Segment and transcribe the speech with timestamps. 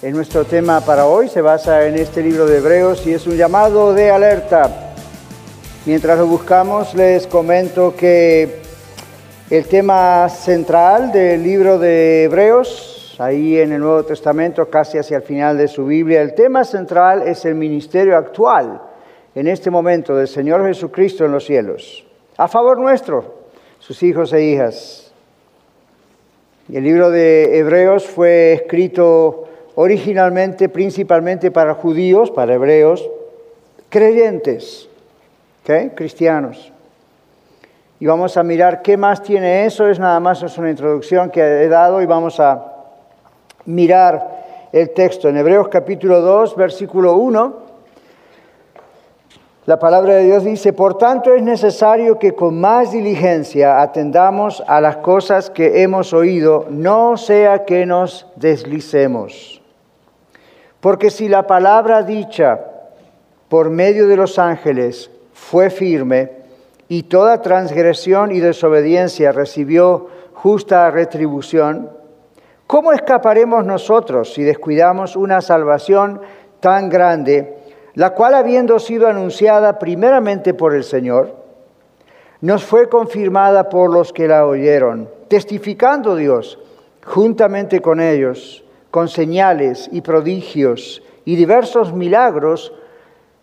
[0.00, 3.36] en nuestro tema para hoy se basa en este libro de Hebreos y es un
[3.36, 4.92] llamado de alerta.
[5.86, 8.60] Mientras lo buscamos, les comento que
[9.50, 15.24] el tema central del libro de Hebreos, ahí en el Nuevo Testamento, casi hacia el
[15.24, 18.80] final de su Biblia, el tema central es el ministerio actual
[19.34, 22.06] en este momento del Señor Jesucristo en los cielos,
[22.36, 23.34] a favor nuestro,
[23.80, 25.12] sus hijos e hijas.
[26.68, 29.48] Y el libro de Hebreos fue escrito
[29.80, 33.08] originalmente principalmente para judíos, para hebreos,
[33.88, 34.88] creyentes,
[35.94, 36.72] cristianos.
[38.00, 41.40] Y vamos a mirar qué más tiene eso, es nada más es una introducción que
[41.40, 42.72] he dado y vamos a
[43.66, 47.68] mirar el texto en Hebreos capítulo 2, versículo 1.
[49.66, 54.80] La palabra de Dios dice, por tanto es necesario que con más diligencia atendamos a
[54.80, 59.57] las cosas que hemos oído, no sea que nos deslicemos.
[60.80, 62.60] Porque si la palabra dicha
[63.48, 66.32] por medio de los ángeles fue firme
[66.88, 71.90] y toda transgresión y desobediencia recibió justa retribución,
[72.66, 76.20] ¿cómo escaparemos nosotros si descuidamos una salvación
[76.60, 77.56] tan grande,
[77.94, 81.34] la cual habiendo sido anunciada primeramente por el Señor,
[82.40, 86.60] nos fue confirmada por los que la oyeron, testificando Dios
[87.04, 88.64] juntamente con ellos?
[88.90, 92.72] Con señales y prodigios y diversos milagros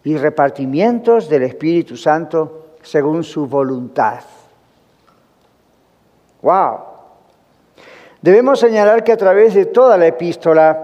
[0.04, 4.22] y repartimientos del Espíritu Santo según su voluntad.
[6.42, 6.80] ¡Wow!
[8.22, 10.80] Debemos señalar que a través de toda la epístola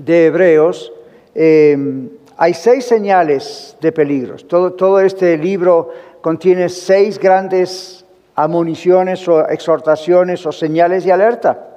[0.00, 0.92] de Hebreos
[1.34, 4.46] em, hay seis señales de peligros.
[4.46, 8.04] Todo, todo este libro contiene seis grandes
[8.34, 11.75] amuniciones o exhortaciones o señales de alerta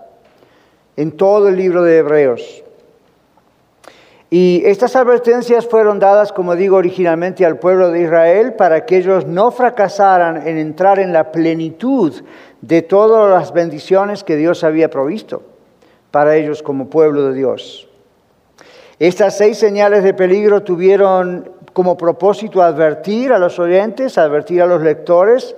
[0.99, 2.61] en todo el libro de Hebreos.
[4.29, 9.25] Y estas advertencias fueron dadas, como digo, originalmente al pueblo de Israel para que ellos
[9.25, 12.13] no fracasaran en entrar en la plenitud
[12.61, 15.41] de todas las bendiciones que Dios había provisto
[16.11, 17.87] para ellos como pueblo de Dios.
[18.99, 24.81] Estas seis señales de peligro tuvieron como propósito advertir a los oyentes, advertir a los
[24.81, 25.55] lectores,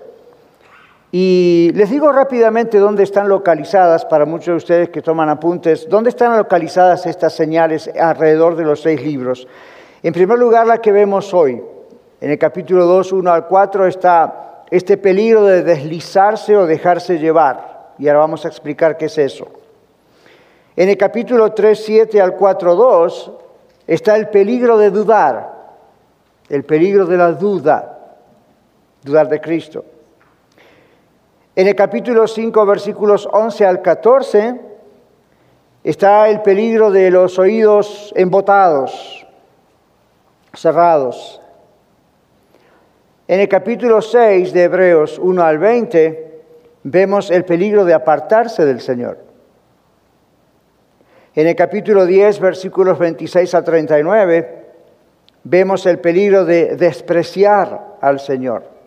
[1.12, 6.10] y les digo rápidamente dónde están localizadas, para muchos de ustedes que toman apuntes, dónde
[6.10, 9.46] están localizadas estas señales alrededor de los seis libros.
[10.04, 11.62] En primer lugar, la que vemos hoy.
[12.22, 17.94] En el capítulo 2, 1 al 4 está este peligro de deslizarse o dejarse llevar.
[17.98, 19.48] Y ahora vamos a explicar qué es eso.
[20.78, 23.32] En el capítulo 3, 7 al 4, 2
[23.86, 25.52] está el peligro de dudar,
[26.48, 28.00] el peligro de la duda,
[29.04, 29.84] dudar de Cristo.
[31.62, 34.60] En el capítulo 5, versículos 11 al 14,
[35.84, 39.28] está el peligro de los oídos embotados,
[40.56, 41.40] cerrados.
[43.28, 46.42] En el capítulo 6 de Hebreos 1 al 20,
[46.82, 49.20] vemos el peligro de apartarse del Señor.
[51.36, 54.66] En el capítulo 10, versículos 26 a 39,
[55.44, 58.81] vemos el peligro de despreciar al Señor.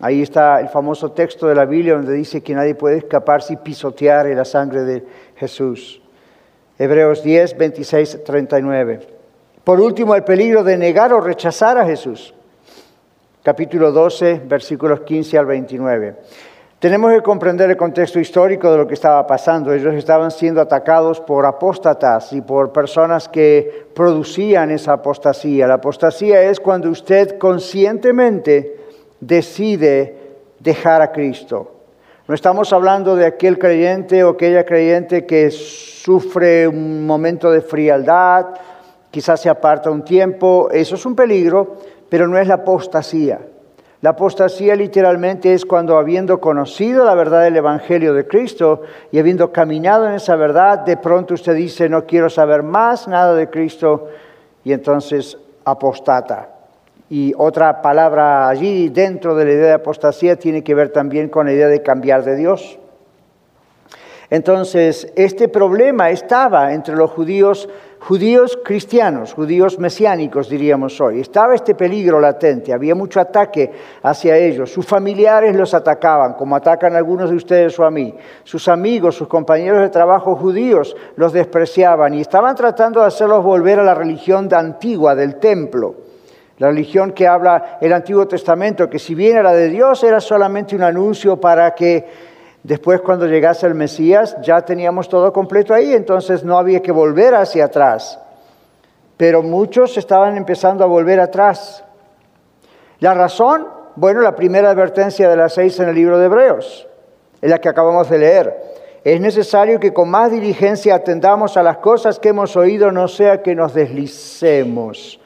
[0.00, 3.56] Ahí está el famoso texto de la Biblia donde dice que nadie puede escapar si
[3.56, 5.04] pisotear la sangre de
[5.36, 6.00] Jesús.
[6.78, 9.00] Hebreos 10, 26, 39.
[9.64, 12.32] Por último, el peligro de negar o rechazar a Jesús.
[13.42, 16.16] Capítulo 12, versículos 15 al 29.
[16.78, 19.72] Tenemos que comprender el contexto histórico de lo que estaba pasando.
[19.72, 25.66] Ellos estaban siendo atacados por apóstatas y por personas que producían esa apostasía.
[25.66, 28.77] La apostasía es cuando usted conscientemente
[29.20, 30.16] decide
[30.60, 31.72] dejar a Cristo.
[32.26, 38.48] No estamos hablando de aquel creyente o aquella creyente que sufre un momento de frialdad,
[39.10, 41.76] quizás se aparta un tiempo, eso es un peligro,
[42.08, 43.40] pero no es la apostasía.
[44.00, 49.50] La apostasía literalmente es cuando habiendo conocido la verdad del Evangelio de Cristo y habiendo
[49.50, 54.08] caminado en esa verdad, de pronto usted dice, no quiero saber más nada de Cristo
[54.62, 56.57] y entonces apostata.
[57.10, 61.46] Y otra palabra allí dentro de la idea de apostasía tiene que ver también con
[61.46, 62.78] la idea de cambiar de Dios.
[64.30, 67.66] Entonces, este problema estaba entre los judíos,
[67.98, 71.20] judíos cristianos, judíos mesiánicos, diríamos hoy.
[71.20, 73.72] Estaba este peligro latente, había mucho ataque
[74.02, 74.70] hacia ellos.
[74.70, 78.14] Sus familiares los atacaban, como atacan algunos de ustedes o a mí.
[78.44, 83.80] Sus amigos, sus compañeros de trabajo judíos los despreciaban y estaban tratando de hacerlos volver
[83.80, 86.07] a la religión antigua del templo.
[86.58, 90.76] La religión que habla el Antiguo Testamento, que si bien era de Dios, era solamente
[90.76, 92.28] un anuncio para que
[92.62, 97.34] Después, cuando llegase el Mesías, ya teníamos todo completo ahí, entonces no había que volver
[97.34, 98.18] hacia atrás.
[99.16, 101.84] Pero muchos estaban empezando a volver atrás.
[102.98, 106.86] La razón, bueno, la primera advertencia de las seis en el libro de Hebreos,
[107.40, 108.56] es la que acabamos de leer.
[109.04, 113.42] Es necesario que con más diligencia atendamos a las cosas que hemos oído, no sea
[113.42, 115.17] que nos deslicemos.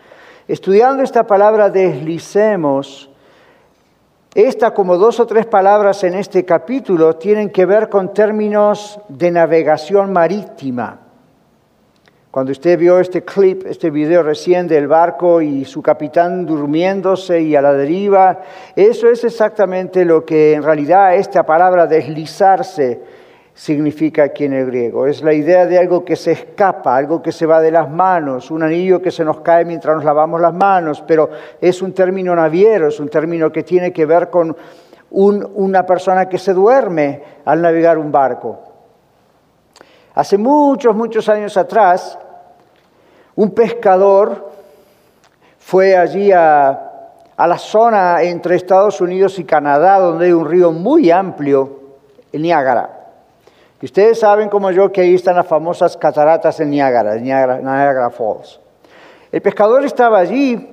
[0.52, 3.08] Estudiando esta palabra deslicemos,
[4.34, 9.30] esta, como dos o tres palabras en este capítulo, tienen que ver con términos de
[9.30, 11.00] navegación marítima.
[12.30, 17.56] Cuando usted vio este clip, este video recién del barco y su capitán durmiéndose y
[17.56, 18.42] a la deriva,
[18.76, 23.00] eso es exactamente lo que en realidad esta palabra deslizarse
[23.54, 25.06] significa aquí en el griego.
[25.06, 28.50] Es la idea de algo que se escapa, algo que se va de las manos,
[28.50, 31.28] un anillo que se nos cae mientras nos lavamos las manos, pero
[31.60, 34.56] es un término naviero, es un término que tiene que ver con
[35.10, 38.60] una persona que se duerme al navegar un barco.
[40.14, 42.18] Hace muchos, muchos años atrás,
[43.34, 44.50] un pescador
[45.58, 46.90] fue allí a,
[47.36, 51.80] a la zona entre Estados Unidos y Canadá, donde hay un río muy amplio,
[52.32, 53.01] el Niágara.
[53.82, 58.60] Y ustedes saben como yo que ahí están las famosas cataratas en Niágara, Niagara Falls.
[59.32, 60.68] El pescador estaba allí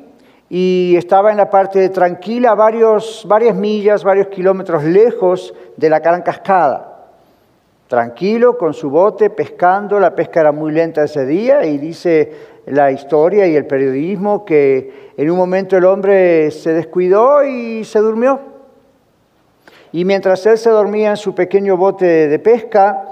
[0.48, 6.22] y estaba en la parte tranquila, varios, varias millas, varios kilómetros lejos de la gran
[6.22, 7.08] cascada.
[7.88, 10.00] Tranquilo, con su bote, pescando.
[10.00, 12.32] La pesca era muy lenta ese día y dice
[12.68, 17.98] la historia y el periodismo que en un momento el hombre se descuidó y se
[17.98, 18.49] durmió.
[19.92, 23.04] Y mientras él se dormía en su pequeño bote de pesca,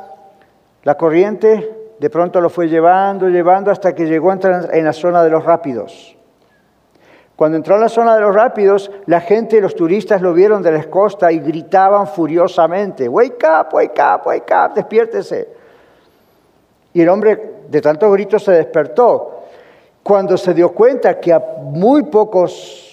[0.84, 5.30] la corriente de pronto lo fue llevando, llevando hasta que llegó en la zona de
[5.30, 6.16] los rápidos.
[7.36, 10.72] Cuando entró en la zona de los rápidos, la gente, los turistas lo vieron de
[10.72, 15.48] la costa y gritaban furiosamente, wake up, wake up, wake up, despiértese.
[16.94, 19.44] Y el hombre de tantos gritos se despertó.
[20.02, 22.87] Cuando se dio cuenta que a muy pocos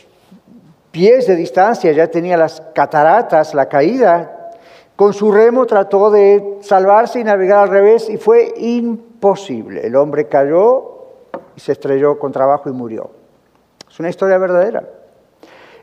[0.95, 4.53] pies de distancia ya tenía las cataratas, la caída.
[4.95, 9.85] Con su remo trató de salvarse y navegar al revés y fue imposible.
[9.85, 11.09] El hombre cayó
[11.57, 13.11] y se estrelló con trabajo y murió.
[13.91, 14.85] Es una historia verdadera.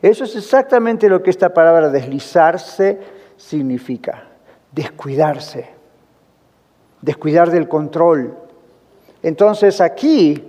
[0.01, 2.97] Eso es exactamente lo que esta palabra deslizarse
[3.35, 4.29] significa.
[4.71, 5.71] Descuidarse.
[7.01, 8.37] Descuidar del control.
[9.21, 10.41] Entonces aquí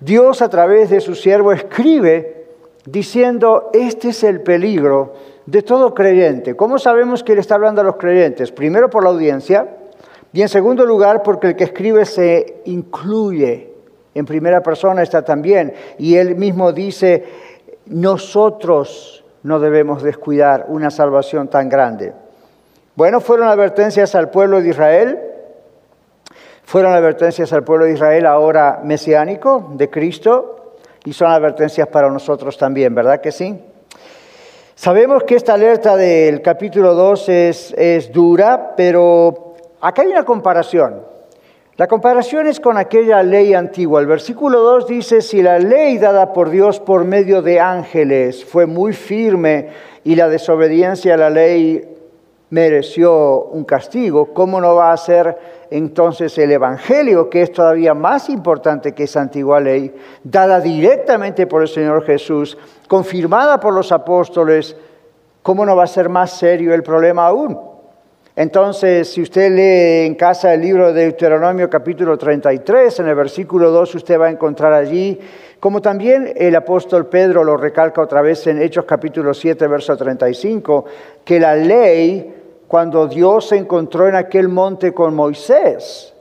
[0.00, 2.41] Dios a través de su siervo escribe
[2.84, 5.14] diciendo, este es el peligro
[5.46, 6.56] de todo creyente.
[6.56, 8.52] ¿Cómo sabemos que él está hablando a los creyentes?
[8.52, 9.68] Primero por la audiencia
[10.32, 13.72] y en segundo lugar porque el que escribe se incluye.
[14.14, 15.72] En primera persona está también.
[15.98, 17.24] Y él mismo dice,
[17.86, 22.12] nosotros no debemos descuidar una salvación tan grande.
[22.94, 25.18] Bueno, fueron advertencias al pueblo de Israel,
[26.64, 30.61] fueron advertencias al pueblo de Israel ahora mesiánico de Cristo,
[31.04, 33.58] y son advertencias para nosotros también, ¿verdad que sí?
[34.74, 41.12] Sabemos que esta alerta del capítulo 2 es, es dura, pero acá hay una comparación.
[41.76, 44.00] La comparación es con aquella ley antigua.
[44.00, 48.66] El versículo 2 dice, si la ley dada por Dios por medio de ángeles fue
[48.66, 49.68] muy firme
[50.04, 51.82] y la desobediencia a la ley
[52.50, 55.38] mereció un castigo, ¿cómo no va a ser
[55.72, 61.62] entonces el Evangelio, que es todavía más importante que esa antigua ley, dada directamente por
[61.62, 64.76] el Señor Jesús, confirmada por los apóstoles,
[65.42, 67.58] ¿cómo no va a ser más serio el problema aún?
[68.34, 73.70] Entonces, si usted lee en casa el libro de Deuteronomio capítulo 33, en el versículo
[73.70, 75.20] 2 usted va a encontrar allí,
[75.60, 80.84] como también el apóstol Pedro lo recalca otra vez en Hechos capítulo 7, verso 35,
[81.24, 82.41] que la ley
[82.72, 86.14] cuando Dios se encontró en aquel monte con Moisés.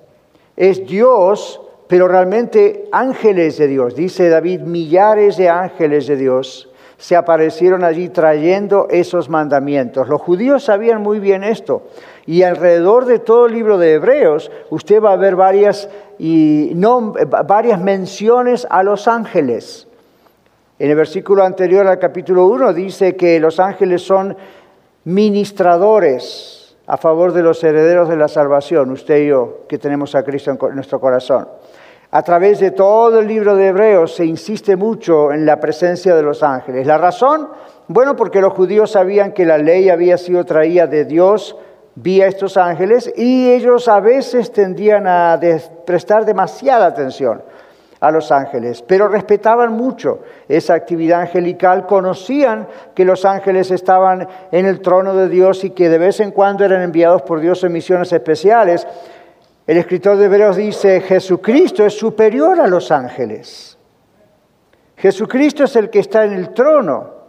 [0.58, 3.96] Es Dios, pero realmente ángeles de Dios.
[3.96, 10.10] Dice David, millares de ángeles de Dios se aparecieron allí trayendo esos mandamientos.
[10.10, 11.84] Los judíos sabían muy bien esto.
[12.26, 15.88] Y alrededor de todo el libro de Hebreos, usted va a ver varias,
[16.20, 16.74] y
[17.48, 19.88] varias menciones a los ángeles.
[20.80, 24.36] En el versículo anterior al capítulo 1 dice que los ángeles son
[25.04, 30.24] ministradores a favor de los herederos de la salvación, usted y yo, que tenemos a
[30.24, 31.48] Cristo en nuestro corazón.
[32.12, 36.22] A través de todo el libro de Hebreos se insiste mucho en la presencia de
[36.22, 36.86] los ángeles.
[36.86, 37.48] ¿La razón?
[37.88, 41.56] Bueno, porque los judíos sabían que la ley había sido traída de Dios
[41.96, 45.40] vía estos ángeles y ellos a veces tendían a
[45.86, 47.42] prestar demasiada atención
[48.02, 54.66] a los ángeles, pero respetaban mucho esa actividad angelical, conocían que los ángeles estaban en
[54.66, 57.72] el trono de Dios y que de vez en cuando eran enviados por Dios en
[57.72, 58.88] misiones especiales.
[59.68, 63.78] El escritor de Hebreos dice, Jesucristo es superior a los ángeles.
[64.98, 67.22] Jesucristo es el que está en el trono.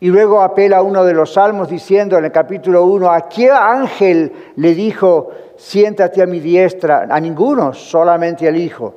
[0.00, 3.50] Y luego apela a uno de los salmos diciendo en el capítulo 1, ¿a qué
[3.50, 7.08] ángel le dijo, siéntate a mi diestra?
[7.10, 8.94] A ninguno, solamente al Hijo.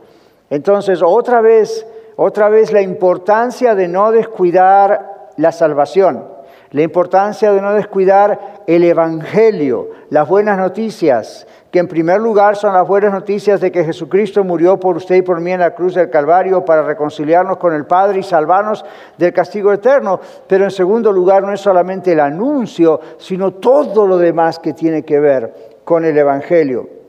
[0.51, 6.25] Entonces, otra vez, otra vez la importancia de no descuidar la salvación,
[6.72, 12.74] la importancia de no descuidar el Evangelio, las buenas noticias, que en primer lugar son
[12.74, 15.96] las buenas noticias de que Jesucristo murió por usted y por mí en la cruz
[15.96, 18.84] del Calvario para reconciliarnos con el Padre y salvarnos
[19.17, 24.17] del castigo eterno, pero en segundo lugar no es solamente el anuncio, sino todo lo
[24.17, 27.00] demás que tiene que ver con el Evangelio.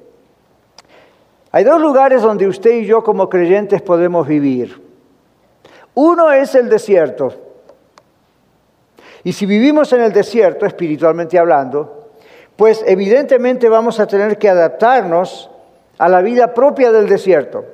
[1.52, 4.82] Hay dos lugares donde usted y yo como creyentes podemos vivir.
[5.94, 7.34] Uno es el desierto.
[9.22, 12.08] Y si vivimos en el desierto, espiritualmente hablando,
[12.56, 15.50] pues evidentemente vamos a tener que adaptarnos
[15.98, 17.64] a la vida propia del desierto.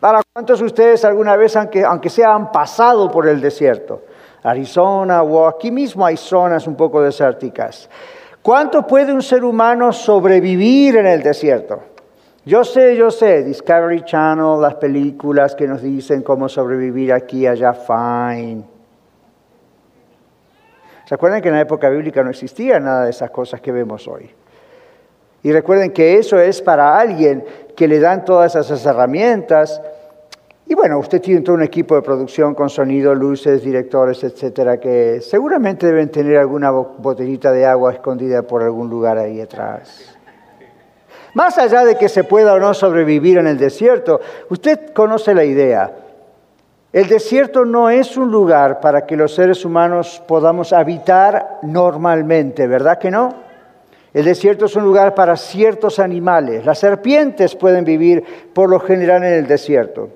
[0.00, 4.02] ¿Para cuántos de ustedes alguna vez, aunque, aunque sea, han pasado por el desierto?
[4.42, 7.90] Arizona o aquí mismo hay zonas un poco desérticas.
[8.40, 11.82] ¿Cuánto puede un ser humano sobrevivir en el desierto?
[12.46, 17.74] Yo sé, yo sé, Discovery Channel, las películas que nos dicen cómo sobrevivir aquí, allá,
[17.74, 18.64] fine.
[21.04, 24.08] ¿Se acuerdan que en la época bíblica no existía nada de esas cosas que vemos
[24.08, 24.30] hoy?
[25.42, 27.44] Y recuerden que eso es para alguien
[27.76, 29.82] que le dan todas esas herramientas.
[30.66, 35.20] Y bueno, usted tiene todo un equipo de producción con sonido, luces, directores, etcétera, que
[35.20, 40.16] seguramente deben tener alguna botellita de agua escondida por algún lugar ahí atrás.
[41.34, 45.44] Más allá de que se pueda o no sobrevivir en el desierto, usted conoce la
[45.44, 45.92] idea.
[46.92, 52.98] El desierto no es un lugar para que los seres humanos podamos habitar normalmente, ¿verdad
[52.98, 53.34] que no?
[54.12, 56.64] El desierto es un lugar para ciertos animales.
[56.64, 60.08] Las serpientes pueden vivir por lo general en el desierto.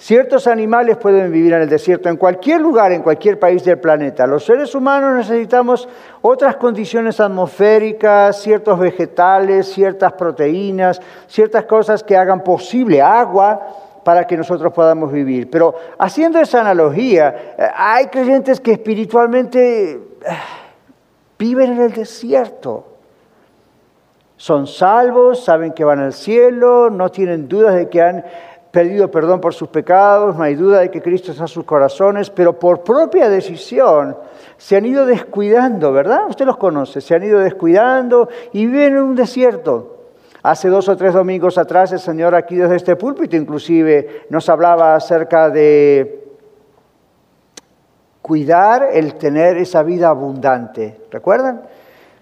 [0.00, 4.26] Ciertos animales pueden vivir en el desierto, en cualquier lugar, en cualquier país del planeta.
[4.26, 5.86] Los seres humanos necesitamos
[6.22, 13.60] otras condiciones atmosféricas, ciertos vegetales, ciertas proteínas, ciertas cosas que hagan posible agua,
[14.02, 15.50] para que nosotros podamos vivir.
[15.50, 20.00] Pero haciendo esa analogía, eh, hay creyentes que espiritualmente eh,
[21.38, 22.86] viven en el desierto.
[24.38, 28.24] Son salvos, saben que van al cielo, no tienen dudas de que han
[28.70, 32.30] pedido perdón por sus pecados, no hay duda de que Cristo está en sus corazones,
[32.30, 34.16] pero por propia decisión
[34.56, 36.26] se han ido descuidando, ¿verdad?
[36.28, 39.96] Usted los conoce, se han ido descuidando y viven en un desierto.
[40.42, 44.94] Hace dos o tres domingos atrás el Señor aquí desde este púlpito inclusive nos hablaba
[44.94, 46.24] acerca de
[48.22, 51.00] cuidar el tener esa vida abundante.
[51.10, 51.62] ¿Recuerdan?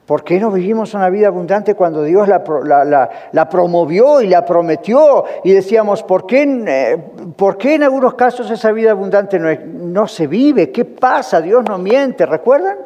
[0.09, 5.23] ¿Por qué no vivimos una vida abundante cuando Dios la, promovió y la prometió?
[5.45, 6.97] Y decíamos, ¿por qué, eh,
[7.37, 10.73] ¿por qué en algunos casos esa vida abundante no, no se vive?
[10.73, 11.43] ¿Qué pasa?
[11.43, 12.79] Dios no miente, ¿recuerdan?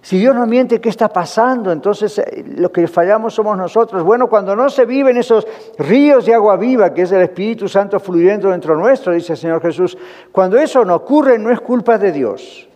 [0.00, 1.72] Si Dios no miente, ¿qué está pasando?
[1.72, 4.04] Entonces eh, lo que fallamos somos nosotros.
[4.04, 5.44] Bueno, cuando no se viven esos
[5.78, 9.60] ríos de agua viva, que es el Espíritu Santo fluyendo dentro nuestro, dice el Señor
[9.62, 9.98] Jesús,
[10.30, 12.68] cuando eso no ocurre no es culpa de Dios.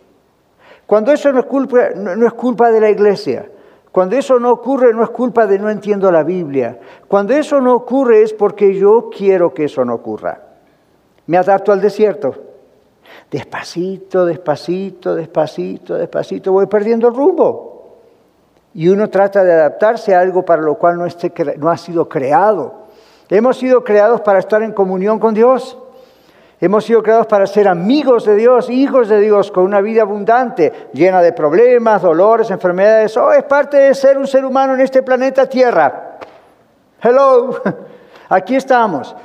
[0.86, 3.48] Cuando eso no es culpa, no es culpa de la iglesia.
[3.92, 6.78] Cuando eso no ocurre no es culpa de no entiendo la Biblia.
[7.08, 10.40] Cuando eso no ocurre es porque yo quiero que eso no ocurra.
[11.26, 12.34] Me adapto al desierto.
[13.30, 17.98] Despacito, despacito, despacito, despacito, voy perdiendo el rumbo.
[18.74, 22.08] Y uno trata de adaptarse a algo para lo cual no, esté, no ha sido
[22.08, 22.86] creado.
[23.28, 25.76] Hemos sido creados para estar en comunión con Dios.
[26.62, 30.90] Hemos sido creados para ser amigos de Dios, hijos de Dios, con una vida abundante,
[30.92, 33.16] llena de problemas, dolores, enfermedades.
[33.16, 36.18] Oh, es parte de ser un ser humano en este planeta Tierra.
[37.02, 37.62] Hello,
[38.28, 39.16] aquí estamos.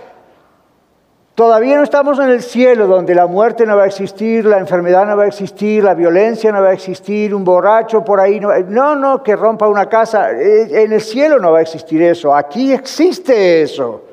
[1.36, 5.06] Todavía no estamos en el cielo donde la muerte no va a existir, la enfermedad
[5.06, 8.40] no va a existir, la violencia no va a existir, un borracho por ahí.
[8.40, 10.32] No, no, no, que rompa una casa.
[10.32, 12.34] Eh, en el cielo no va a existir eso.
[12.34, 14.04] Aquí existe eso.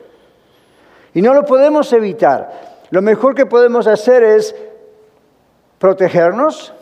[1.15, 2.72] Y no lo podemos evitar.
[2.93, 4.55] Lo mejor que podemos hacer es
[5.79, 6.75] protegernos,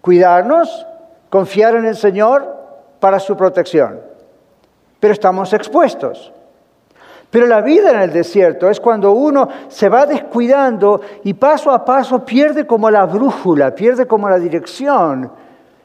[0.00, 0.86] cuidarnos,
[1.30, 2.56] confiar en el Señor,
[3.00, 4.00] para su protección,
[5.00, 6.32] pero estamos expuestos.
[7.30, 11.84] Pero la vida en el desierto es cuando uno se va descuidando y paso a
[11.84, 15.28] paso pierde como la brújula, pierde como la dirección.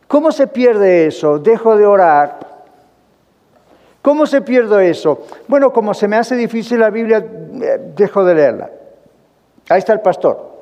[0.07, 1.39] ¿Cómo se pierde eso?
[1.39, 2.39] Dejo de orar.
[4.03, 5.23] ¿Cómo se pierde eso?
[5.47, 8.69] Bueno, como se me hace difícil la Biblia, eh, dejo de leerla.
[9.69, 10.53] Ahí está el pastor.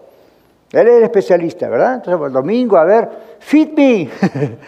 [0.72, 1.96] Él es el especialista, ¿verdad?
[1.96, 4.10] Entonces, el domingo, a ver, feed me.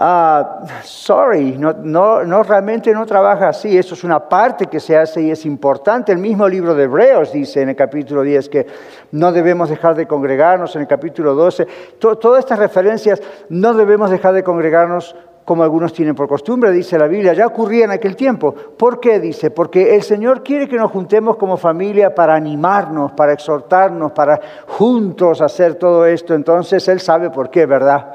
[0.00, 3.76] Ah, sorry, no, no, no, realmente no trabaja así.
[3.76, 6.12] Eso es una parte que se hace y es importante.
[6.12, 8.66] El mismo libro de Hebreos dice en el capítulo 10 que
[9.10, 10.76] no debemos dejar de congregarnos.
[10.76, 11.66] En el capítulo 12,
[11.98, 15.16] todas estas referencias, no debemos dejar de congregarnos
[15.48, 18.52] como algunos tienen por costumbre, dice la Biblia, ya ocurría en aquel tiempo.
[18.52, 19.18] ¿Por qué?
[19.18, 24.38] Dice, porque el Señor quiere que nos juntemos como familia para animarnos, para exhortarnos, para
[24.66, 26.34] juntos hacer todo esto.
[26.34, 28.12] Entonces Él sabe por qué, ¿verdad?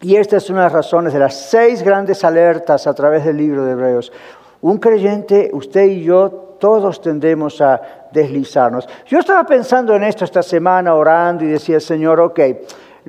[0.00, 3.38] Y esta es una de las razones de las seis grandes alertas a través del
[3.38, 4.12] libro de Hebreos.
[4.60, 7.80] Un creyente, usted y yo, todos tendemos a
[8.12, 8.88] deslizarnos.
[9.06, 12.40] Yo estaba pensando en esto esta semana, orando y decía, Señor, ok,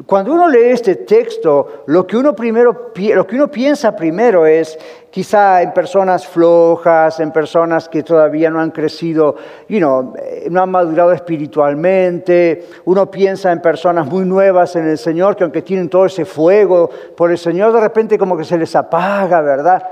[0.06, 4.78] cuando uno lee este texto, lo que uno, primero, lo que uno piensa primero es
[5.10, 9.36] quizá en personas flojas, en personas que todavía no han crecido,
[9.68, 12.68] you know, eh, no han madurado espiritualmente.
[12.86, 16.92] Uno piensa en personas muy nuevas en el Señor, que aunque tienen todo ese fuego
[17.16, 19.84] por el Señor, de repente como que se les apaga, ¿verdad?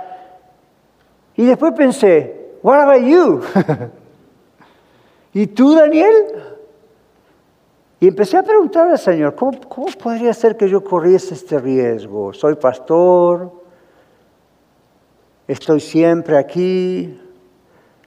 [1.36, 3.42] Y después pensé, what about you?
[5.34, 6.55] ¿Y tú, Daniel?
[8.00, 9.58] Y empecé a preguntar al Señor, ¿cómo,
[10.02, 12.34] podría ser que yo corriese este riesgo?
[12.34, 13.52] Soy pastor,
[15.48, 17.22] estoy siempre aquí,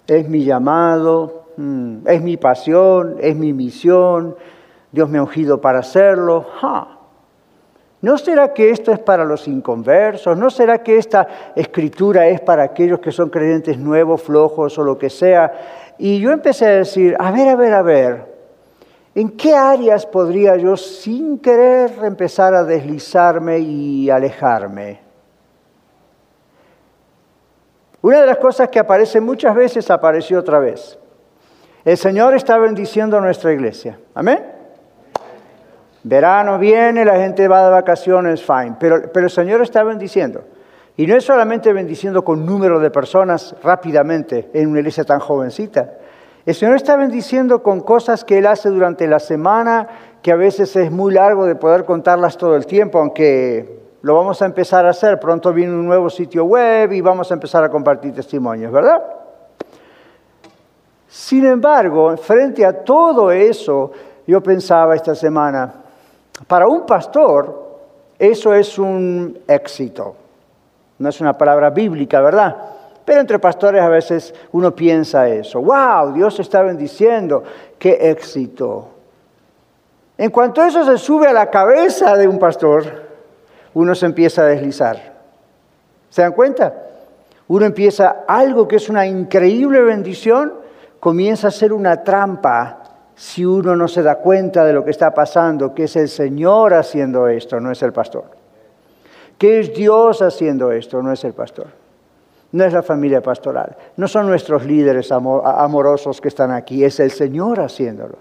[0.07, 4.37] es mi llamado, mm, es mi pasión, es mi misión,
[4.92, 6.47] Dios me ha ungido para hacerlo.
[8.00, 10.37] ¿No será que esto es para los inconversos?
[10.37, 11.26] ¿No será que esta
[11.57, 15.52] escritura es para aquellos que son creyentes nuevos, flojos o lo que sea?
[15.99, 18.38] Y yo empecé a decir, a ver, a ver, a ver,
[19.18, 25.00] ¿En qué áreas podría yo sin querer empezar a deslizarme y alejarme?
[28.00, 30.96] Una de las cosas que aparece muchas veces apareció otra vez.
[31.85, 33.98] El Señor está bendiciendo nuestra iglesia.
[34.14, 34.38] Amén.
[36.04, 38.76] Verano viene, la gente va de vacaciones, fine.
[38.78, 40.44] Pero, pero el Señor está bendiciendo.
[40.96, 45.94] Y no es solamente bendiciendo con número de personas rápidamente en una iglesia tan jovencita.
[46.46, 49.88] El Señor está bendiciendo con cosas que Él hace durante la semana,
[50.22, 54.40] que a veces es muy largo de poder contarlas todo el tiempo, aunque lo vamos
[54.40, 55.20] a empezar a hacer.
[55.20, 59.03] Pronto viene un nuevo sitio web y vamos a empezar a compartir testimonios, ¿verdad?
[61.07, 63.92] Sin embargo, frente a todo eso,
[64.27, 65.72] yo pensaba esta semana,
[66.46, 67.68] para un pastor
[68.18, 70.16] eso es un éxito.
[70.98, 72.57] No es una palabra bíblica, ¿verdad?
[73.09, 75.62] Pero entre pastores a veces uno piensa eso.
[75.62, 76.12] ¡Wow!
[76.12, 77.42] Dios está bendiciendo.
[77.79, 78.90] ¡Qué éxito!
[80.18, 82.85] En cuanto eso se sube a la cabeza de un pastor,
[83.73, 85.14] uno se empieza a deslizar.
[86.11, 86.75] ¿Se dan cuenta?
[87.47, 90.53] Uno empieza algo que es una increíble bendición,
[91.01, 92.83] comienza a ser una trampa
[93.14, 96.75] si uno no se da cuenta de lo que está pasando, que es el Señor
[96.75, 98.25] haciendo esto, no es el pastor.
[99.38, 101.88] Que es Dios haciendo esto, no es el pastor.
[102.52, 107.11] No es la familia pastoral, no son nuestros líderes amorosos que están aquí, es el
[107.11, 108.16] Señor haciéndolo.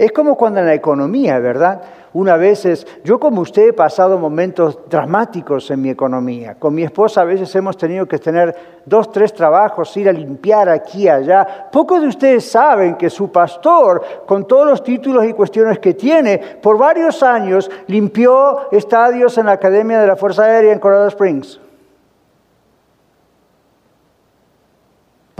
[0.00, 1.82] Es como cuando en la economía, ¿verdad?
[2.14, 6.54] Una vez yo como usted he pasado momentos dramáticos en mi economía.
[6.58, 10.70] Con mi esposa a veces hemos tenido que tener dos, tres trabajos, ir a limpiar
[10.70, 11.68] aquí allá.
[11.70, 16.38] Pocos de ustedes saben que su pastor, con todos los títulos y cuestiones que tiene,
[16.62, 21.60] por varios años limpió estadios en la Academia de la Fuerza Aérea en Colorado Springs.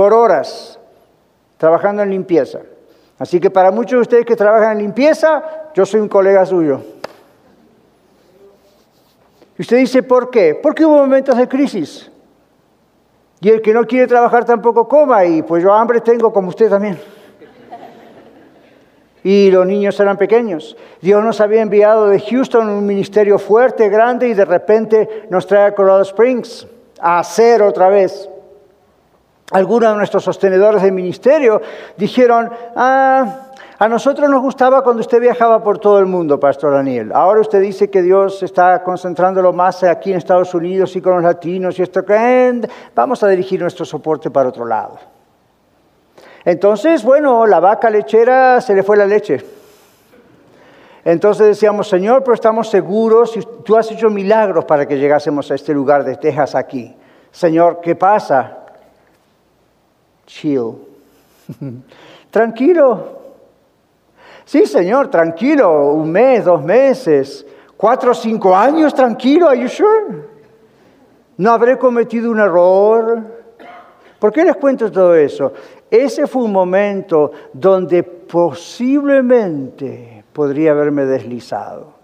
[0.01, 0.81] Por horas
[1.59, 2.61] trabajando en limpieza.
[3.19, 5.43] Así que para muchos de ustedes que trabajan en limpieza,
[5.75, 6.81] yo soy un colega suyo.
[9.59, 10.55] Y usted dice, ¿por qué?
[10.55, 12.11] Porque hubo momentos de crisis.
[13.43, 16.71] Y el que no quiere trabajar tampoco coma, y pues yo hambre tengo como usted
[16.71, 16.99] también.
[19.23, 20.79] Y los niños eran pequeños.
[21.03, 25.67] Dios nos había enviado de Houston un ministerio fuerte, grande, y de repente nos trae
[25.67, 26.67] a Colorado Springs
[26.99, 28.30] a hacer otra vez
[29.51, 31.61] algunos de nuestros sostenedores del ministerio
[31.97, 37.13] dijeron, ah, a nosotros nos gustaba cuando usted viajaba por todo el mundo, Pastor Daniel.
[37.15, 41.23] Ahora usted dice que Dios está concentrándolo más aquí en Estados Unidos y con los
[41.23, 42.05] latinos y esto
[42.95, 44.99] vamos a dirigir nuestro soporte para otro lado.
[46.45, 49.43] Entonces, bueno, la vaca lechera se le fue la leche.
[51.05, 53.33] Entonces decíamos, Señor, pero estamos seguros,
[53.65, 56.95] tú has hecho milagros para que llegásemos a este lugar de Texas aquí.
[57.31, 58.60] Señor, ¿qué pasa?
[60.31, 60.79] Chill.
[62.31, 63.19] tranquilo.
[64.45, 65.93] Sí, Señor, tranquilo.
[65.93, 67.45] Un mes, dos meses,
[67.77, 69.49] cuatro o cinco años, tranquilo.
[69.49, 70.23] Are you sure?
[71.37, 73.41] No habré cometido un error.
[74.19, 75.53] ¿Por qué les cuento todo eso?
[75.91, 82.00] Ese fue un momento donde posiblemente podría haberme deslizado.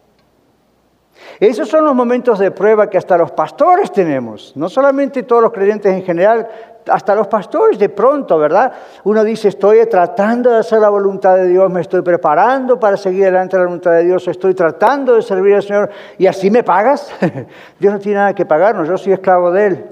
[1.40, 5.52] Esos son los momentos de prueba que hasta los pastores tenemos, no solamente todos los
[5.52, 6.48] creyentes en general,
[6.86, 8.72] hasta los pastores de pronto, ¿verdad?
[9.04, 13.24] Uno dice, estoy tratando de hacer la voluntad de Dios, me estoy preparando para seguir
[13.24, 17.12] adelante la voluntad de Dios, estoy tratando de servir al Señor y así me pagas.
[17.78, 19.86] Dios no tiene nada que pagarnos, yo soy esclavo de Él.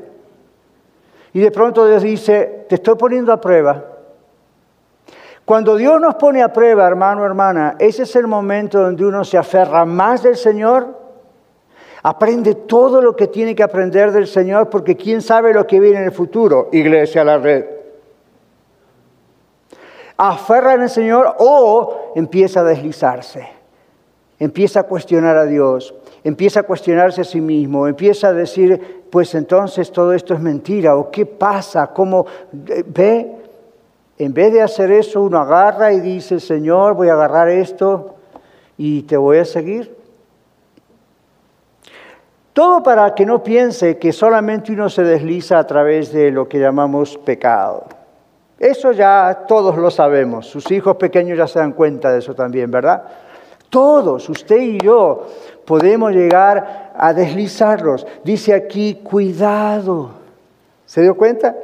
[1.33, 3.95] Y de pronto Dios dice, te estoy poniendo a prueba
[5.45, 9.37] cuando Dios nos pone a prueba, hermano, hermana, ese es el momento donde uno se
[9.37, 11.04] aferra más del Señor,
[12.05, 16.01] aprende todo lo que tiene que aprender del Señor, porque quién sabe lo que viene
[16.01, 17.65] en el futuro, iglesia a la red.
[20.19, 23.49] Aferra en el Señor o empieza a deslizarse,
[24.39, 29.35] empieza a cuestionar a Dios, empieza a cuestionarse a sí mismo, empieza a decir, pues
[29.35, 33.35] entonces todo esto es mentira, o qué pasa, cómo ve
[34.19, 38.17] en vez de hacer eso, uno agarra y dice, Señor, voy a agarrar esto
[38.77, 39.94] y te voy a seguir.
[42.55, 46.59] Todo para que no piense que solamente uno se desliza a través de lo que
[46.59, 47.85] llamamos pecado.
[48.59, 50.47] Eso ya todos lo sabemos.
[50.47, 53.03] Sus hijos pequeños ya se dan cuenta de eso también, ¿verdad?
[53.69, 55.27] Todos, usted y yo,
[55.67, 58.07] podemos llegar a deslizarlos.
[58.25, 60.13] Dice aquí, cuidado.
[60.87, 61.55] ¿Se dio cuenta?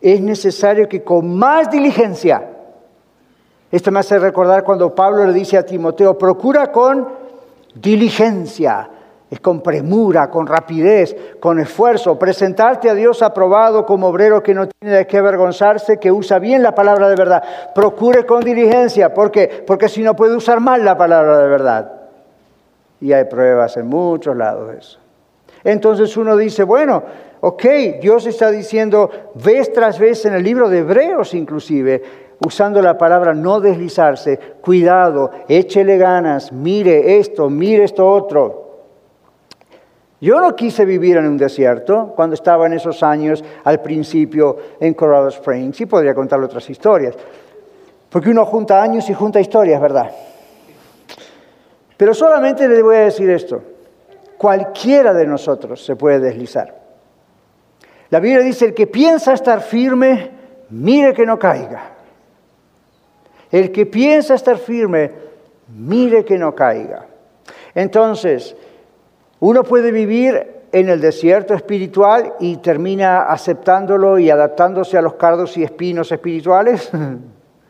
[0.00, 2.48] es necesario que con más diligencia,
[3.70, 7.08] esto me hace recordar cuando Pablo le dice a Timoteo, procura con
[7.74, 8.88] diligencia,
[9.28, 14.68] es con premura, con rapidez, con esfuerzo, presentarte a Dios aprobado como obrero que no
[14.68, 17.42] tiene de qué avergonzarse, que usa bien la palabra de verdad.
[17.74, 19.64] Procure con diligencia, ¿por qué?
[19.66, 21.92] Porque si no puede usar mal la palabra de verdad.
[23.00, 24.98] Y hay pruebas en muchos lados de eso.
[25.64, 27.02] Entonces uno dice, bueno,
[27.40, 27.64] ok,
[28.00, 32.00] Dios está diciendo vez tras vez en el libro de Hebreos inclusive,
[32.46, 38.65] usando la palabra no deslizarse, cuidado, échele ganas, mire esto, mire esto otro.
[40.20, 44.94] Yo no quise vivir en un desierto cuando estaba en esos años al principio en
[44.94, 45.76] Colorado Springs.
[45.76, 47.14] Sí podría contar otras historias.
[48.08, 50.10] Porque uno junta años y junta historias, ¿verdad?
[51.96, 53.62] Pero solamente le voy a decir esto.
[54.38, 56.74] Cualquiera de nosotros se puede deslizar.
[58.10, 60.30] La Biblia dice, el que piensa estar firme,
[60.70, 61.90] mire que no caiga.
[63.50, 65.10] El que piensa estar firme,
[65.68, 67.06] mire que no caiga.
[67.74, 68.56] Entonces,
[69.48, 75.56] uno puede vivir en el desierto espiritual y termina aceptándolo y adaptándose a los cardos
[75.56, 76.90] y espinos espirituales.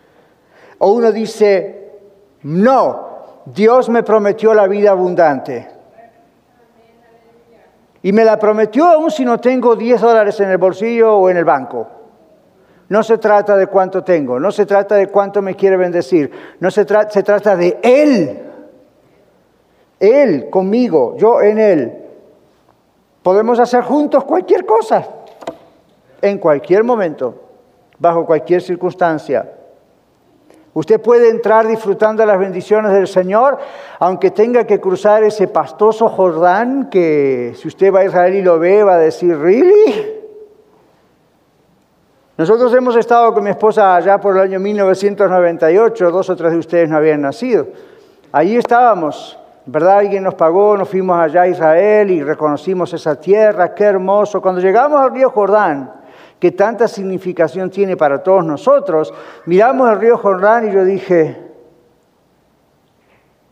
[0.78, 1.90] o uno dice,
[2.44, 3.08] no,
[3.44, 5.68] Dios me prometió la vida abundante.
[8.00, 11.36] Y me la prometió aún si no tengo 10 dólares en el bolsillo o en
[11.36, 11.86] el banco.
[12.88, 16.70] No se trata de cuánto tengo, no se trata de cuánto me quiere bendecir, no
[16.70, 18.45] se, se trata de Él.
[19.98, 21.92] Él conmigo, yo en Él.
[23.22, 25.06] Podemos hacer juntos cualquier cosa,
[26.22, 27.34] en cualquier momento,
[27.98, 29.52] bajo cualquier circunstancia.
[30.74, 33.56] Usted puede entrar disfrutando las bendiciones del Señor,
[33.98, 38.58] aunque tenga que cruzar ese pastoso Jordán que si usted va a Israel y lo
[38.58, 40.16] ve, va a decir, ¿really?
[42.36, 46.58] Nosotros hemos estado con mi esposa allá por el año 1998, dos o tres de
[46.58, 47.68] ustedes no habían nacido.
[48.30, 49.98] Allí estábamos, ¿verdad?
[49.98, 54.40] Alguien nos pagó, nos fuimos allá a Israel y reconocimos esa tierra, qué hermoso.
[54.40, 55.92] Cuando llegamos al río Jordán,
[56.38, 59.12] que tanta significación tiene para todos nosotros,
[59.46, 61.36] miramos el río Jordán y yo dije,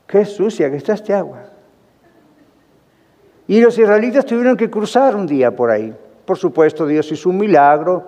[0.06, 1.46] qué sucia que está este agua.
[3.48, 5.94] Y los israelitas tuvieron que cruzar un día por ahí.
[6.24, 8.04] Por supuesto, Dios hizo un milagro.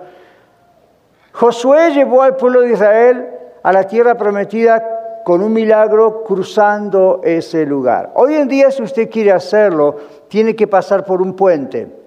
[1.33, 3.31] Josué llevó al pueblo de Israel
[3.63, 4.96] a la tierra prometida
[5.27, 8.13] con un milagro cruzando ese lugar.
[8.15, 9.97] Hoy en día, si usted quiere hacerlo,
[10.29, 12.07] tiene que pasar por un puente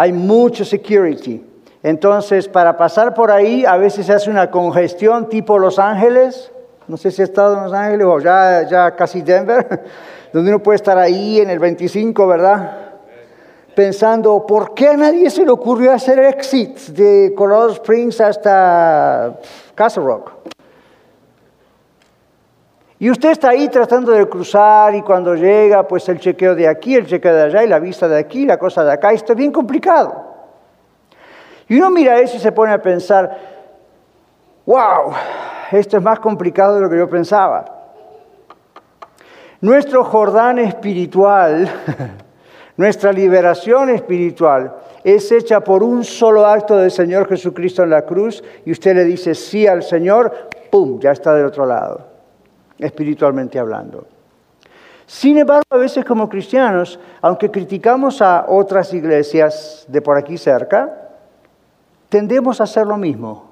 [0.00, 1.44] hay mucho security.
[1.82, 6.52] Entonces, para pasar por ahí, a veces se hace una congestión tipo Los Ángeles.
[6.86, 9.82] No sé si ha estado en Los Ángeles o ya, ya casi Denver,
[10.32, 12.78] donde uno puede estar ahí en el 25, ¿verdad?
[13.74, 19.36] Pensando, ¿por qué a nadie se le ocurrió hacer exits de Colorado Springs hasta
[19.74, 20.30] Castle Rock?
[23.00, 26.96] Y usted está ahí tratando de cruzar y cuando llega, pues el chequeo de aquí,
[26.96, 29.38] el chequeo de allá y la vista de aquí, la cosa de acá, esto es
[29.38, 30.28] bien complicado.
[31.68, 33.38] Y uno mira eso y se pone a pensar,
[34.66, 35.12] wow,
[35.70, 37.64] esto es más complicado de lo que yo pensaba.
[39.60, 41.68] Nuestro Jordán espiritual,
[42.76, 48.42] nuestra liberación espiritual, es hecha por un solo acto del Señor Jesucristo en la cruz
[48.64, 52.07] y usted le dice sí al Señor, ¡pum!, ya está del otro lado,
[52.78, 54.06] espiritualmente hablando.
[55.06, 61.10] Sin embargo, a veces como cristianos, aunque criticamos a otras iglesias de por aquí cerca,
[62.08, 63.48] tendemos a hacer lo mismo.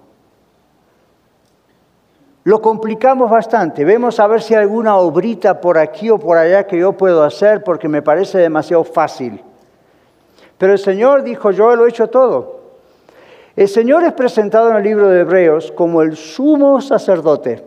[2.45, 3.85] Lo complicamos bastante.
[3.85, 7.25] Vemos a ver si hay alguna obrita por aquí o por allá que yo puedo
[7.25, 9.43] hacer porque me parece demasiado fácil.
[10.59, 12.61] Pero el Señor dijo, yo lo he hecho todo.
[13.57, 17.65] El Señor es presentado en el libro de Hebreos como el sumo sacerdote.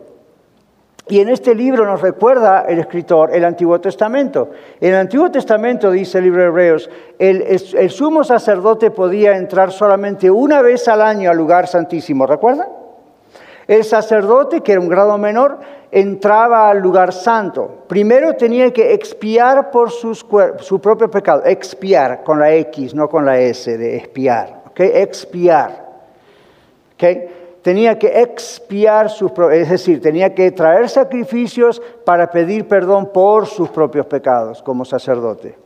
[1.08, 4.50] Y en este libro nos recuerda el escritor el Antiguo Testamento.
[4.80, 10.30] En el Antiguo Testamento, dice el libro de Hebreos, el, sumo sacerdote podía entrar solamente
[10.30, 12.26] una vez al año al lugar santísimo.
[12.26, 12.68] ¿Recuerdan?
[13.66, 15.58] El sacerdote, que era un grado menor,
[15.90, 17.84] entraba al lugar santo.
[17.88, 20.26] Primero tenía que expiar por sus,
[20.58, 21.42] su propio pecado.
[21.44, 24.62] Expiar con la X, no con la S de expiar.
[24.70, 24.90] ¿okay?
[24.94, 25.88] Expiar.
[26.94, 27.39] ¿okay?
[27.62, 33.68] Tenía que expiar sus, es decir, tenía que traer sacrificios para pedir perdón por sus
[33.68, 35.56] propios pecados como sacerdote.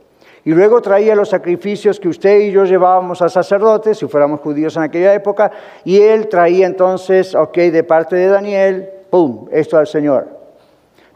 [0.47, 4.77] Y luego traía los sacrificios que usted y yo llevábamos al sacerdote, si fuéramos judíos
[4.77, 5.51] en aquella época,
[5.85, 10.29] y él traía entonces, ok, de parte de Daniel, ¡pum!, esto al Señor.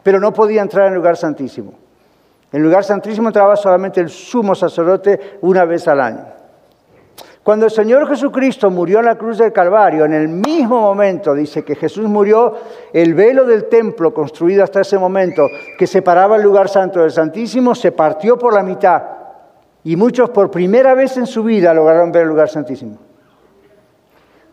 [0.02, 1.74] Pero no podía entrar en lugar santísimo.
[2.52, 6.37] En lugar santísimo entraba solamente el sumo sacerdote una vez al año.
[7.48, 11.64] Cuando el Señor Jesucristo murió en la cruz del Calvario, en el mismo momento, dice
[11.64, 12.54] que Jesús murió,
[12.92, 17.74] el velo del templo construido hasta ese momento, que separaba el lugar santo del Santísimo,
[17.74, 19.02] se partió por la mitad.
[19.82, 22.98] Y muchos por primera vez en su vida lograron ver el lugar santísimo.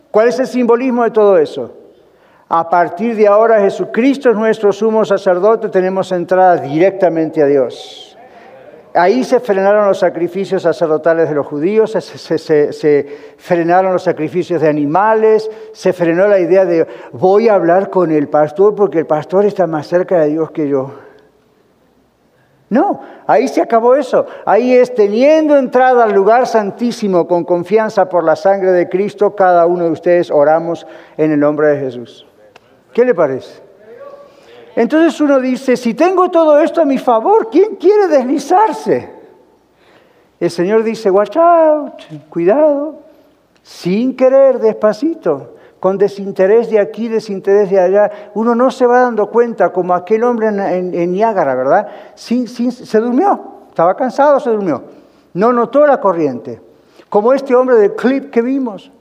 [0.09, 1.73] ¿Cuál es el simbolismo de todo eso?
[2.47, 8.14] A partir de ahora Jesucristo es nuestro sumo sacerdote, tenemos entrada directamente a Dios.
[8.95, 15.51] Ahí se frenaron los sacrificios sacerdotales de los judíos, se, frenaron los sacrificios de animales,
[15.73, 19.67] se frenó la idea de voy a hablar con el pastor porque el pastor está
[19.67, 20.93] más cerca de Dios que yo.
[22.69, 24.25] No, ahí se acabó eso.
[24.45, 29.65] Ahí es teniendo entrada al lugar santísimo con confianza por la sangre de Cristo, cada
[29.65, 32.25] uno de ustedes oramos en el nombre de Jesús.
[32.93, 33.64] ¿Qué le parece?
[34.75, 39.09] Entonces uno dice, si tengo todo esto a mi favor, ¿quién quiere deslizarse?
[40.39, 41.93] El Señor dice, watch out,
[42.29, 42.95] cuidado,
[43.63, 48.11] sin querer, despacito, con desinterés de aquí, desinterés de allá.
[48.33, 51.87] Uno no se va dando cuenta, como aquel hombre en, Niágara, ¿verdad?
[52.15, 54.83] se durmió, estaba cansado, se durmió.
[55.33, 56.61] No notó la corriente,
[57.07, 58.91] como este hombre del clip que vimos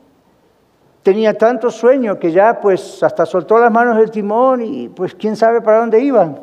[1.05, 5.37] tenía tanto sueño que ya pues hasta soltó las manos del timón y pues quién
[5.37, 6.41] sabe para dónde iban.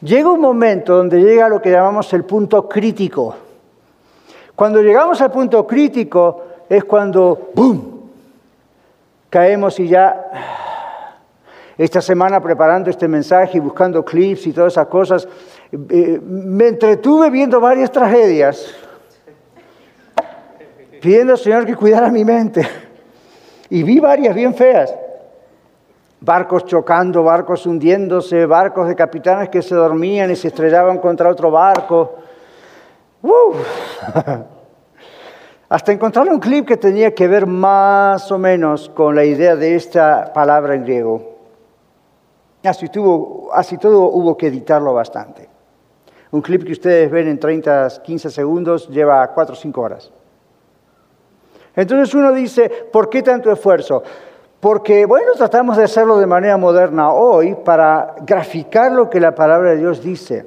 [0.00, 3.36] Llega un momento donde llega lo que llamamos el punto crítico.
[4.56, 8.10] Cuando llegamos al punto crítico es cuando ¡boom!
[9.28, 10.24] caemos y ya
[11.76, 15.28] esta semana preparando este mensaje y buscando clips y todas esas cosas,
[15.90, 18.74] eh, me entretuve viendo varias tragedias,
[21.02, 22.66] pidiendo al Señor que cuidara mi mente.
[23.72, 24.94] Y vi varias bien feas.
[26.20, 31.50] Barcos chocando, barcos hundiéndose, barcos de capitanes que se dormían y se estrellaban contra otro
[31.50, 32.16] barco.
[35.70, 39.74] Hasta encontrar un clip que tenía que ver más o menos con la idea de
[39.74, 41.32] esta palabra en griego.
[42.64, 45.48] Así, tuvo, así todo hubo que editarlo bastante.
[46.30, 50.12] Un clip que ustedes ven en 30, 15 segundos lleva 4 o 5 horas.
[51.74, 54.02] Entonces uno dice, ¿por qué tanto esfuerzo?
[54.60, 59.70] Porque, bueno, tratamos de hacerlo de manera moderna hoy para graficar lo que la palabra
[59.70, 60.46] de Dios dice.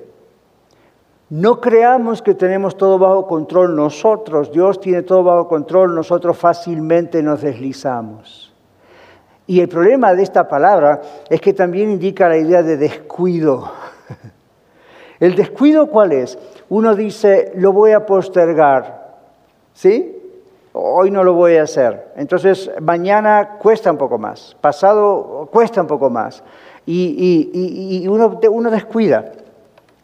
[1.29, 7.23] No creamos que tenemos todo bajo control nosotros, Dios tiene todo bajo control, nosotros fácilmente
[7.23, 8.53] nos deslizamos.
[9.47, 13.71] Y el problema de esta palabra es que también indica la idea de descuido.
[15.19, 16.37] ¿El descuido cuál es?
[16.69, 19.17] Uno dice, lo voy a postergar,
[19.73, 20.14] ¿sí?
[20.77, 22.11] Hoy no lo voy a hacer.
[22.17, 26.43] Entonces, mañana cuesta un poco más, pasado cuesta un poco más.
[26.85, 29.31] Y, uno, uno, descuida,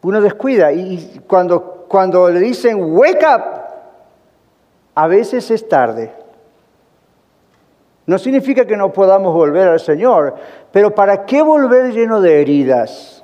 [0.01, 0.71] uno descuida.
[0.71, 3.43] Y cuando, cuando le dicen, wake up,
[4.95, 6.13] a veces es tarde.
[8.07, 10.35] No significa que no podamos volver al Señor,
[10.71, 13.23] pero ¿para qué volver lleno de heridas?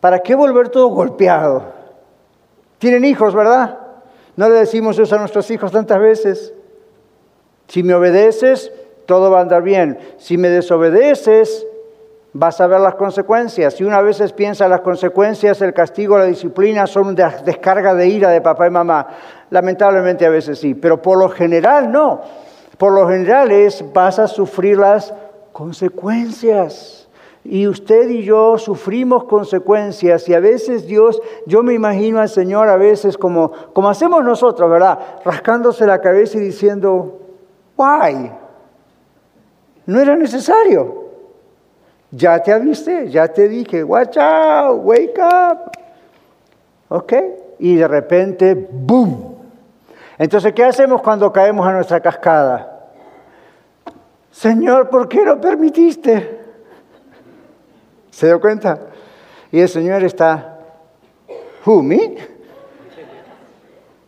[0.00, 1.62] ¿Para qué volver todo golpeado?
[2.78, 3.85] Tienen hijos, ¿verdad?
[4.36, 6.54] ¿No le decimos eso a nuestros hijos tantas veces?
[7.68, 8.70] Si me obedeces,
[9.06, 9.98] todo va a andar bien.
[10.18, 11.66] Si me desobedeces,
[12.38, 13.74] vas a ver las consecuencias.
[13.74, 18.30] Si una vez piensa las consecuencias, el castigo, la disciplina son una descarga de ira
[18.30, 19.06] de papá y mamá.
[19.50, 22.20] Lamentablemente a veces sí, pero por lo general no.
[22.76, 25.14] Por lo general es vas a sufrir las
[25.52, 27.05] consecuencias.
[27.48, 32.68] Y usted y yo sufrimos consecuencias y a veces Dios, yo me imagino al Señor
[32.68, 34.98] a veces como, como hacemos nosotros, ¿verdad?
[35.24, 37.20] Rascándose la cabeza y diciendo,
[37.76, 38.32] why?
[39.86, 41.04] No era necesario.
[42.10, 45.70] Ya te avisé, ya te dije, watch out, wake up.
[46.88, 47.12] ¿Ok?
[47.58, 49.36] Y de repente, ¡boom!
[50.18, 52.88] Entonces, ¿qué hacemos cuando caemos a nuestra cascada?
[54.30, 56.35] Señor, ¿por qué lo permitiste?
[58.16, 58.78] ¿Se dio cuenta?
[59.52, 60.56] Y el Señor está,
[61.66, 62.16] ¿who, me?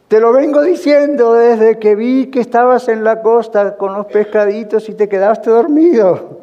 [0.09, 4.89] Te lo vengo diciendo desde que vi que estabas en la costa con los pescaditos
[4.89, 6.41] y te quedaste dormido.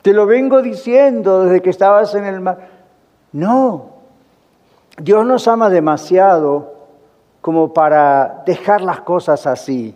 [0.00, 2.70] Te lo vengo diciendo desde que estabas en el mar.
[3.32, 3.90] No,
[4.96, 6.76] Dios nos ama demasiado
[7.42, 9.94] como para dejar las cosas así.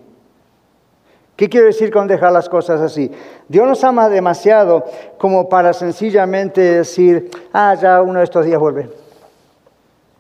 [1.37, 3.11] ¿Qué quiero decir con dejar las cosas así?
[3.49, 4.85] Dios nos ama demasiado
[5.19, 8.89] como para sencillamente decir, ah, ya uno de estos días vuelve.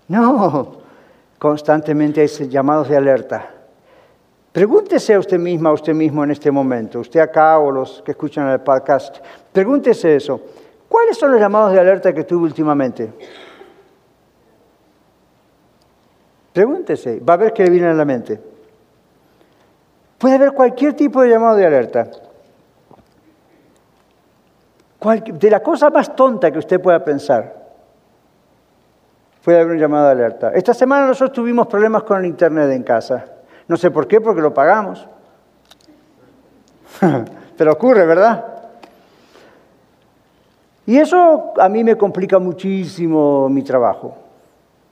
[0.09, 0.79] No,
[1.38, 3.50] constantemente hay llamados de alerta.
[4.53, 8.12] Pregúntese a usted misma, a usted mismo en este momento, usted acá o los que
[8.12, 9.16] escuchan el podcast,
[9.53, 10.40] pregúntese eso.
[10.88, 13.12] ¿Cuáles son los llamados de alerta que tuve últimamente?
[16.53, 18.53] Pregúntese, va a ver qué le viene a la mente.
[20.24, 22.08] Puede haber cualquier tipo de llamado de alerta.
[25.22, 27.54] de la cosa más tonta que usted pueda pensar,
[29.44, 30.50] puede haber un llamado de alerta.
[30.54, 33.22] Esta semana nosotros tuvimos problemas con el Internet en casa.
[33.68, 35.06] No sé por qué, porque lo pagamos.
[37.58, 38.46] Pero ocurre, ¿verdad?
[40.87, 44.16] Y eso a mí me complica muchísimo mi trabajo,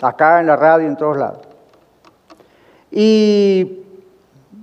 [0.03, 1.40] acá en la radio, en todos lados.
[2.90, 3.82] Y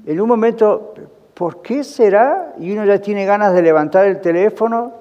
[0.06, 0.94] en un momento,
[1.34, 2.54] ¿por qué será?
[2.60, 4.94] Y uno ya tiene ganas de levantar el teléfono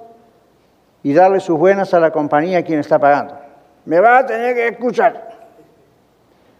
[1.02, 3.38] y darle sus buenas a la compañía a quien está pagando.
[3.84, 5.28] Me va a tener que escuchar.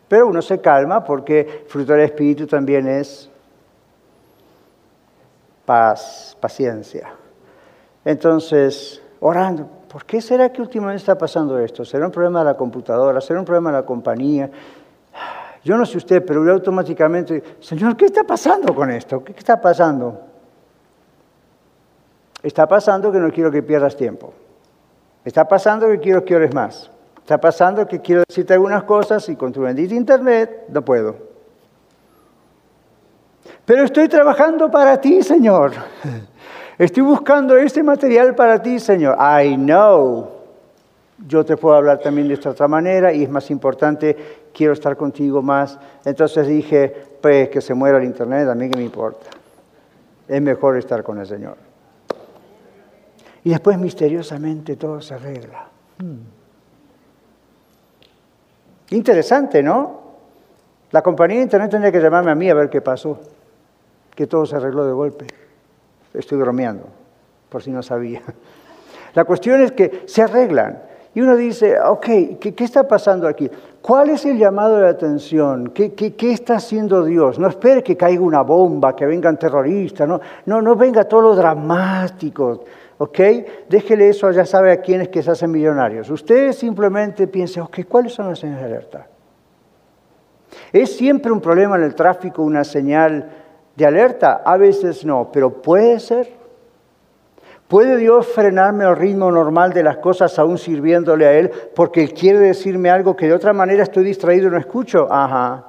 [0.09, 3.31] Pero uno se calma porque fruto del Espíritu también es
[5.67, 7.11] paz, paciencia.
[8.05, 11.85] Entonces, orando, ¿por qué será que últimamente está pasando esto?
[11.85, 13.21] ¿Será un problema de la computadora?
[13.21, 14.51] ¿Será un problema de la compañía?
[15.65, 19.23] Yo no sé usted, pero yo automáticamente, Señor, ¿qué está pasando con esto?
[19.25, 20.21] ¿Qué está pasando?
[22.43, 24.33] Está pasando que no quiero que pierdas tiempo.
[25.25, 26.91] Está pasando que quiero que ores más.
[27.19, 31.17] Está pasando que quiero decirte algunas cosas y con tu bendito internet no puedo.
[33.67, 35.73] Pero estoy trabajando para ti, Señor.
[36.79, 39.19] Estoy buscando este material para ti, Señor.
[39.21, 40.31] I know.
[41.27, 44.97] Yo te puedo hablar también de esta otra manera y es más importante quiero estar
[44.97, 45.79] contigo más.
[46.05, 46.93] Entonces dije,
[47.23, 49.31] pues que se muera el Internet, a mí que me importa.
[50.27, 51.57] Es mejor estar con el Señor.
[53.45, 55.69] Y después misteriosamente todo se arregla.
[55.99, 56.17] Hmm.
[58.91, 60.01] Interesante, ¿no?
[60.91, 63.21] La compañía de Internet tendría que llamarme a mí a ver qué pasó,
[64.17, 65.27] que todo se arregló de golpe.
[66.15, 66.85] Estoy bromeando,
[67.49, 68.23] por si no sabía.
[69.15, 70.83] La cuestión es que se arreglan.
[71.19, 72.07] Y uno dice, ok,
[72.39, 73.51] ¿qué, está pasando aquí?
[73.83, 75.71] ¿Cuál es el llamado de atención?
[75.71, 77.41] ¿Qué, ¿Qué, está haciendo Dios?
[77.41, 82.63] No espere que caiga una bomba, que vengan terroristas, no, no, venga todo lo dramático,
[82.99, 83.19] ¿ok?
[83.69, 86.09] Déjele eso, ya sabe a quiénes que se hacen millonarios.
[86.09, 89.07] Usted simplemente piense, ok, ¿cuáles son las señales de alerta?
[90.73, 93.29] ¿Es siempre un problema en el tráfico una señal
[93.75, 94.43] de alerta?
[94.45, 96.38] A veces no, pero puede ser.
[97.69, 102.15] ¿Puede Dios frenarme al ritmo normal de las cosas aún sirviéndole a Él porque Él
[102.15, 105.07] quiere decirme algo que de otra manera estoy distraído y no escucho?
[105.11, 105.65] Ajá.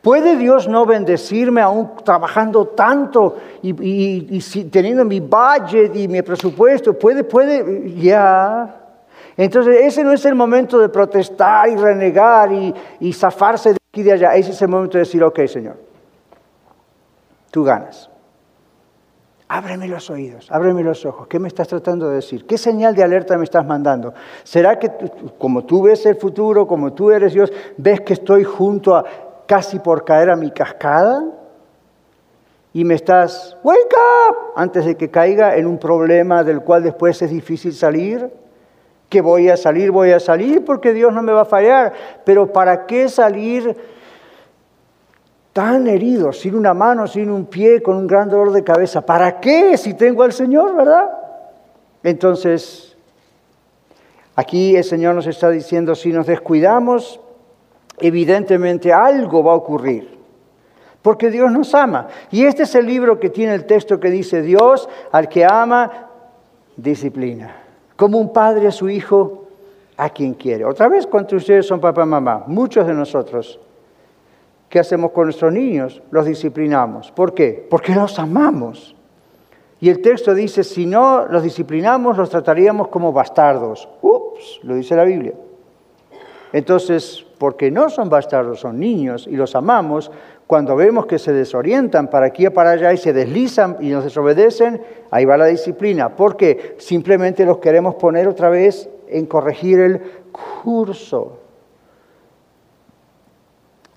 [0.00, 4.40] ¿Puede Dios no bendecirme aún trabajando tanto y,
[4.70, 6.96] teniendo mi budget y mi presupuesto?
[6.96, 7.92] ¿Puede, puede?
[7.96, 8.76] Ya.
[9.36, 14.00] Entonces ese no es el momento de protestar y renegar y, y zafarse de aquí
[14.00, 14.36] y de allá.
[14.36, 15.76] Ese es el momento de decir, ok, Señor,
[17.50, 18.09] tú ganas.
[19.52, 21.26] Ábreme los oídos, ábreme los ojos.
[21.26, 22.46] ¿Qué me estás tratando de decir?
[22.46, 24.14] ¿Qué señal de alerta me estás mandando?
[24.44, 24.88] ¿Será que
[25.38, 29.04] como tú ves el futuro, como tú eres Dios, ves que estoy junto a
[29.48, 31.24] casi por caer a mi cascada?
[32.72, 33.92] Y me estás, wake
[34.30, 38.30] up, antes de que caiga en un problema del cual después es difícil salir.
[39.08, 41.92] Que voy a salir, voy a salir porque Dios no me va a fallar.
[42.24, 43.76] Pero ¿para qué salir
[45.52, 49.04] tan herido, sin una mano, sin un pie, con un gran dolor de cabeza?
[49.04, 51.10] ¿Para qué si tengo al Señor, verdad?
[52.02, 52.96] Entonces,
[54.36, 57.20] aquí el Señor nos está diciendo, si nos descuidamos,
[57.98, 60.18] evidentemente algo va a ocurrir.
[61.02, 62.08] Porque Dios nos ama.
[62.30, 66.08] Y este es el libro que tiene el texto que dice, Dios al que ama,
[66.76, 67.56] disciplina.
[67.96, 69.46] Como un padre a su hijo,
[69.96, 70.64] a quien quiere.
[70.64, 72.44] Otra vez, ¿cuántos de ustedes son papá mamá?
[72.46, 73.60] Muchos de nosotros.
[74.70, 76.00] ¿Qué hacemos con nuestros niños?
[76.12, 77.10] Los disciplinamos.
[77.10, 77.66] ¿Por qué?
[77.68, 78.94] Porque los amamos.
[79.80, 83.88] Y el texto dice, si no los disciplinamos, los trataríamos como bastardos.
[84.00, 85.34] Ups, lo dice la Biblia.
[86.52, 90.12] Entonces, porque no son bastardos, son niños y los amamos,
[90.46, 94.04] cuando vemos que se desorientan para aquí y para allá y se deslizan y nos
[94.04, 96.14] desobedecen, ahí va la disciplina.
[96.14, 100.00] Porque simplemente los queremos poner otra vez en corregir el
[100.62, 101.39] curso.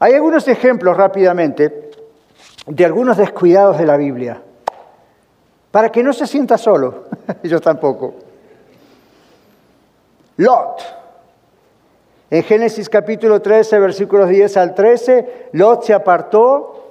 [0.04, 1.92] Hay algunos ejemplos rápidamente
[2.68, 4.42] de algunos descuidados de la Biblia,
[5.72, 7.06] para que no se sienta solo,
[7.44, 8.14] yo tampoco.
[10.36, 10.82] Lot.
[12.30, 16.84] En Génesis capítulo 13, versículos 10 al 13, Lot se apartó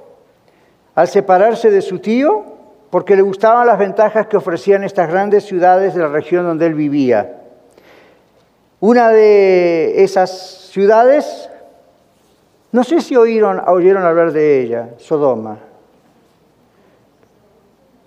[0.94, 2.44] al separarse de su tío
[2.88, 6.72] porque le gustaban las ventajas que ofrecían estas grandes ciudades de la región donde él
[6.72, 7.42] vivía.
[8.80, 10.30] Una de esas
[10.70, 11.50] ciudades,
[12.72, 15.58] no sé si oyeron, oyeron hablar de ella, Sodoma.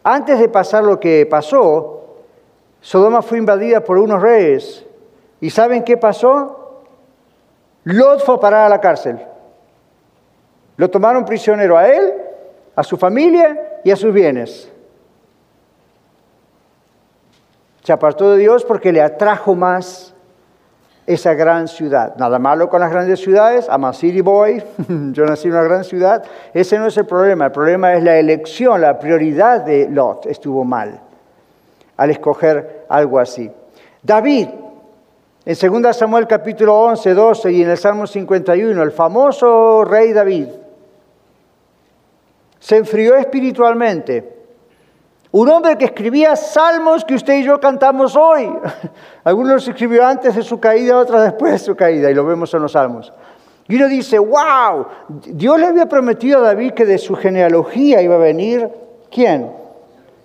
[0.04, 2.18] Antes de pasar lo que pasó,
[2.82, 4.84] Sodoma fue invadida por unos reyes.
[5.40, 6.84] ¿Y saben qué pasó?
[7.84, 9.20] Lot fue a parar a la cárcel.
[10.78, 12.14] Lo tomaron prisionero a él,
[12.76, 14.72] a su familia y a sus bienes.
[17.84, 20.15] Se apartó de Dios porque le atrajo más
[21.08, 22.16] esa gran ciudad.
[22.18, 23.68] Nada malo con las grandes ciudades.
[23.70, 24.64] I'm a city boy.
[25.12, 26.24] Yo nací en una gran ciudad.
[26.54, 27.46] Ese no es el problema.
[27.46, 31.00] El problema es la elección, la prioridad de Lot estuvo mal
[31.98, 33.50] al escoger algo así.
[34.02, 34.48] David
[35.46, 40.48] en 2 Samuel capítulo 11, 12 y en el Salmo 51, el famoso rey David
[42.60, 44.35] se enfrió espiritualmente.
[45.36, 48.50] Un hombre que escribía salmos que usted y yo cantamos hoy.
[49.26, 52.54] Algunos los escribió antes de su caída, otros después de su caída, y lo vemos
[52.54, 53.12] en los salmos.
[53.68, 58.16] Y uno dice, wow, Dios le había prometido a David que de su genealogía iba
[58.16, 58.70] a venir,
[59.12, 59.52] ¿quién?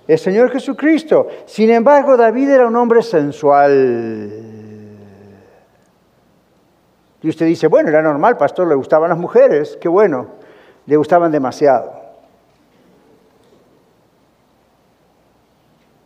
[0.06, 1.26] El Señor Jesucristo.
[1.44, 4.30] Sin embargo, David era un hombre sensual.
[7.20, 10.28] Y usted dice, bueno, era normal, pastor, le gustaban las mujeres, qué bueno,
[10.86, 11.99] le gustaban demasiado.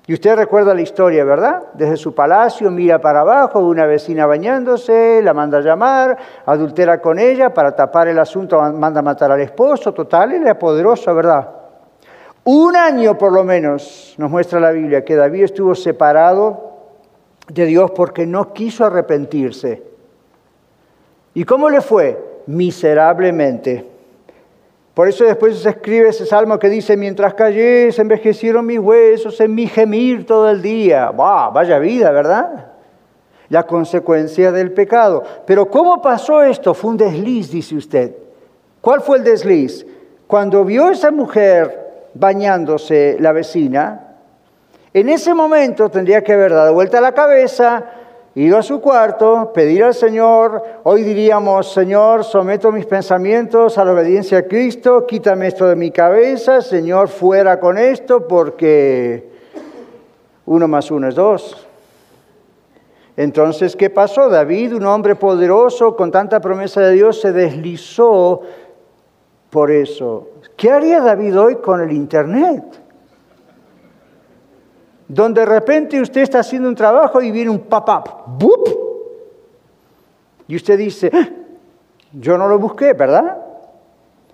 [0.07, 1.62] Y usted recuerda la historia, ¿verdad?
[1.72, 7.18] Desde su palacio mira para abajo, una vecina bañándose, la manda a llamar, adultera con
[7.18, 11.48] ella, para tapar el asunto manda a matar al esposo, total, él era poderoso, ¿verdad?
[12.44, 16.74] Un año por lo menos nos muestra la Biblia que David estuvo separado
[17.48, 19.82] de Dios porque no quiso arrepentirse.
[21.32, 22.42] ¿Y cómo le fue?
[22.46, 23.93] Miserablemente.
[24.95, 29.40] Por eso después se escribe ese salmo que dice, mientras callé se envejecieron mis huesos
[29.40, 31.11] en mi gemir todo el día.
[31.11, 32.66] vaya vida, ¿verdad?
[33.49, 35.24] La consecuencia del pecado.
[35.47, 36.74] Pero ¿cómo pasó esto?
[36.74, 38.14] Fue un desliz, dice usted.
[38.80, 39.84] ¿Cuál fue el desliz?
[40.28, 44.14] Cuando vio esa mujer bañándose la vecina,
[44.92, 47.84] en ese momento tendría que haber dado vuelta la cabeza,
[48.35, 53.93] ido a su cuarto, pedir al Señor, hoy diríamos, Señor, someto mis pensamientos a la
[53.93, 59.28] obediencia a Cristo, quítame esto de mi cabeza, Señor, fuera con esto, porque
[60.47, 61.68] uno más uno es dos.
[63.16, 64.28] Entonces, ¿qué pasó?
[64.28, 68.43] David, un hombre poderoso con tanta promesa de Dios, se deslizó
[69.51, 70.30] por eso.
[70.57, 72.84] ¿Qué haría David hoy con el Internet?
[75.09, 78.05] Donde de repente usted está haciendo un trabajo y viene un pop-up,
[80.46, 81.28] y usted dice, ah,
[82.12, 83.38] yo no lo busqué, ¿verdad?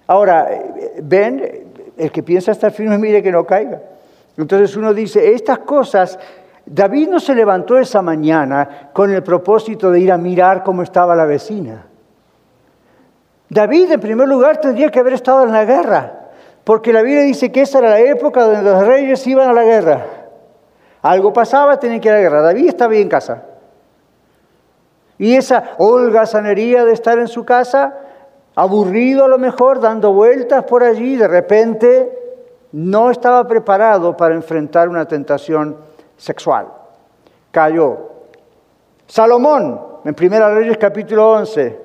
[0.06, 0.48] Ahora,
[1.02, 3.80] ven, el que piensa estar firme, mire que no caiga.
[4.36, 6.18] Entonces uno dice, estas cosas,
[6.66, 11.14] David no se levantó esa mañana con el propósito de ir a mirar cómo estaba
[11.14, 11.86] la vecina.
[13.48, 16.30] David, en primer lugar, tendría que haber estado en la guerra,
[16.64, 19.64] porque la Biblia dice que esa era la época donde los reyes iban a la
[19.64, 20.06] guerra.
[21.02, 22.42] Algo pasaba, tenía que ir a la guerra.
[22.42, 23.42] David estaba en casa.
[25.18, 27.94] Y esa holgazanería de estar en su casa,
[28.54, 32.18] aburrido a lo mejor, dando vueltas por allí, de repente
[32.72, 35.76] no estaba preparado para enfrentar una tentación
[36.16, 36.68] sexual.
[37.50, 38.10] Cayó.
[39.06, 41.80] Salomón, en Primera Reyes capítulo 11.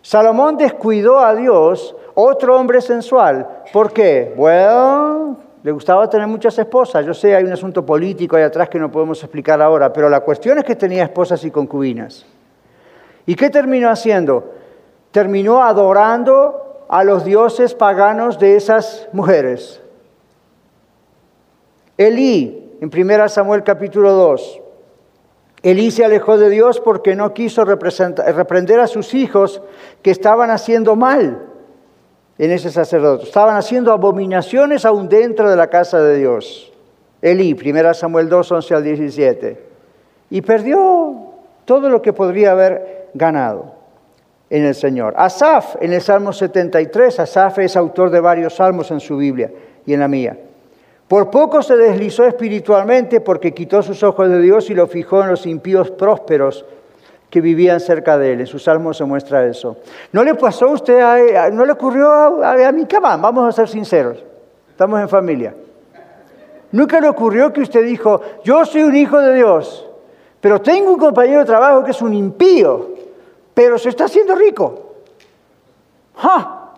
[0.00, 3.64] Salomón descuidó a Dios, otro hombre sensual.
[3.72, 4.32] ¿Por qué?
[4.36, 5.36] Bueno,
[5.66, 7.04] le gustaba tener muchas esposas.
[7.04, 10.20] Yo sé, hay un asunto político ahí atrás que no podemos explicar ahora, pero la
[10.20, 12.24] cuestión es que tenía esposas y concubinas.
[13.26, 14.54] ¿Y qué terminó haciendo?
[15.10, 19.82] Terminó adorando a los dioses paganos de esas mujeres.
[21.96, 24.60] Elí, en 1 Samuel capítulo 2.
[25.64, 29.60] Elí se alejó de Dios porque no quiso reprender a sus hijos
[30.02, 31.55] que estaban haciendo mal
[32.38, 33.24] en ese sacerdote.
[33.24, 36.72] Estaban haciendo abominaciones aún dentro de la casa de Dios.
[37.22, 39.64] Elí, 1 Samuel 2, 11 al 17.
[40.30, 41.16] Y perdió
[41.64, 43.74] todo lo que podría haber ganado
[44.50, 45.14] en el Señor.
[45.16, 49.50] Asaf, en el Salmo 73, Asaf es autor de varios salmos en su Biblia
[49.84, 50.38] y en la mía.
[51.08, 55.30] Por poco se deslizó espiritualmente porque quitó sus ojos de Dios y lo fijó en
[55.30, 56.64] los impíos prósperos
[57.36, 58.40] que vivían cerca de él.
[58.40, 59.76] En su salmo se muestra eso.
[60.10, 63.18] ¿No le pasó a usted, no le ocurrió a, a, a mi cama?
[63.18, 64.24] Vamos a ser sinceros.
[64.70, 65.54] Estamos en familia.
[66.72, 69.86] Nunca le ocurrió que usted dijo, yo soy un hijo de Dios,
[70.40, 72.94] pero tengo un compañero de trabajo que es un impío,
[73.52, 74.94] pero se está haciendo rico.
[76.14, 76.70] ¡Ja!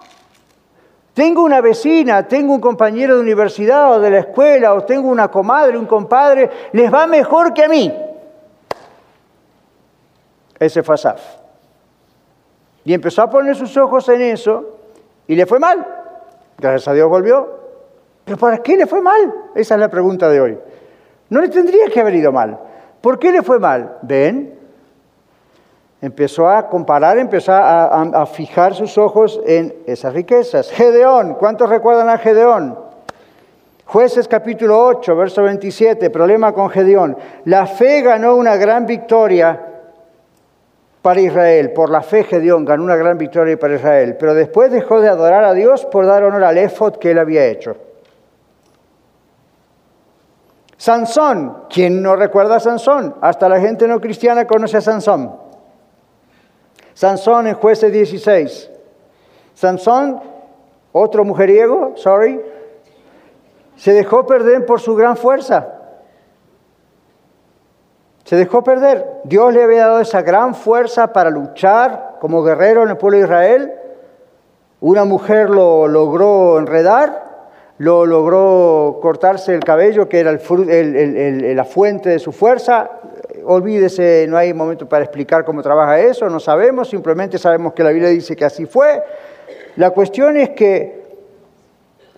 [1.14, 5.28] Tengo una vecina, tengo un compañero de universidad o de la escuela, o tengo una
[5.28, 7.94] comadre, un compadre, les va mejor que a mí.
[10.60, 11.20] Ese fue Asaf.
[12.84, 14.76] Y empezó a poner sus ojos en eso
[15.26, 15.86] y le fue mal.
[16.58, 17.58] Gracias a Dios volvió.
[18.24, 19.32] ¿Pero para qué le fue mal?
[19.54, 20.58] Esa es la pregunta de hoy.
[21.30, 22.58] No le tendría que haber ido mal.
[23.00, 23.98] ¿Por qué le fue mal?
[24.02, 24.58] ¿Ven?
[26.00, 30.70] Empezó a comparar, empezó a, a, a, fijar sus ojos en esas riquezas.
[30.70, 32.78] Gedeón, ¿cuántos recuerdan a Gedeón?
[33.84, 37.16] Jueces capítulo 8, verso 27, problema con Gedeón.
[37.46, 39.77] La fe ganó una gran victoria
[41.02, 41.72] para Israel.
[41.72, 45.44] Por la fe Gedeón ganó una gran victoria para Israel, pero después dejó de adorar
[45.44, 47.76] a Dios por dar honor al éfod que él había hecho.
[50.76, 53.16] Sansón, ¿quién no recuerda a Sansón?
[53.20, 55.34] Hasta la gente no cristiana conoce a Sansón.
[56.94, 58.70] Sansón en jueces 16.
[59.54, 60.20] Sansón,
[60.92, 62.40] otro mujeriego, sorry,
[63.76, 65.77] se dejó perder por su gran fuerza.
[68.28, 69.06] Se dejó perder.
[69.24, 73.24] Dios le había dado esa gran fuerza para luchar como guerrero en el pueblo de
[73.24, 73.72] Israel.
[74.82, 77.46] Una mujer lo logró enredar,
[77.78, 82.90] lo logró cortarse el cabello, que era la fuente de su fuerza.
[83.46, 87.92] Olvídese, no hay momento para explicar cómo trabaja eso, no sabemos, simplemente sabemos que la
[87.92, 89.02] Biblia dice que así fue.
[89.76, 91.02] La cuestión es que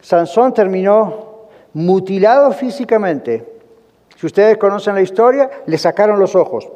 [0.01, 3.60] Sansón terminó mutilado físicamente.
[4.21, 6.69] Si ustedes conocen la historia, le sacaron los ojos.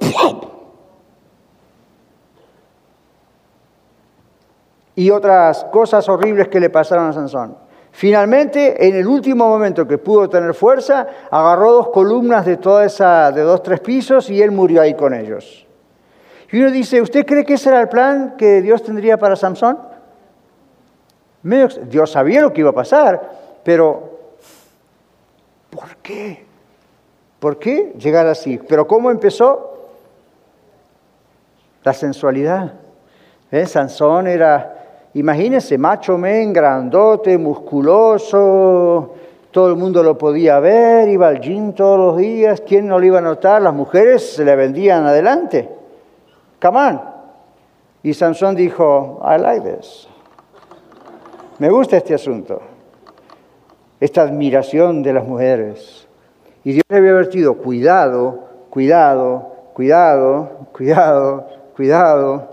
[4.95, 7.59] Y otras cosas horribles que le pasaron a Sansón.
[7.91, 13.31] Finalmente, en el último momento que pudo tener fuerza, agarró dos columnas de toda esa,
[13.31, 15.67] de dos, tres pisos y él murió ahí con ellos.
[16.51, 19.79] Y uno dice, ¿usted cree que ese era el plan que Dios tendría para Sansón?
[21.43, 24.19] Dios sabía lo que iba a pasar, pero
[25.69, 26.44] ¿por qué?
[27.45, 28.59] ¿Por qué llegar así?
[28.67, 29.77] Pero ¿cómo empezó?
[31.83, 32.73] La sensualidad.
[33.51, 33.67] ¿Eh?
[33.67, 39.15] Sansón era, imagínense, macho men, grandote, musculoso,
[39.51, 43.05] todo el mundo lo podía ver, iba al gym todos los días, ¿quién no lo
[43.05, 43.61] iba a notar?
[43.61, 45.69] Las mujeres se le vendían adelante.
[46.63, 47.03] Come on.
[48.03, 50.09] Y Sansón dijo, I like this.
[51.59, 52.63] Me gusta este asunto,
[54.01, 56.04] esta admiración de las mujeres.
[56.65, 61.47] Y Dios le había advertido, cuidado, cuidado, cuidado, cuidado,
[61.77, 62.49] cuidado.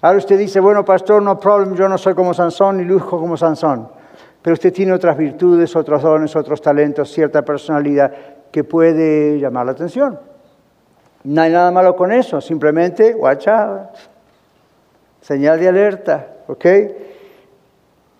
[0.00, 3.36] Ahora usted dice, bueno, pastor, no problem, yo no soy como Sansón ni lujo como
[3.36, 3.88] Sansón.
[4.42, 8.12] Pero usted tiene otras virtudes, otros dones, otros talentos, cierta personalidad
[8.50, 10.18] que puede llamar la atención.
[11.22, 13.90] No hay nada malo con eso, simplemente, watch out.
[15.20, 16.66] Señal de alerta, ¿ok?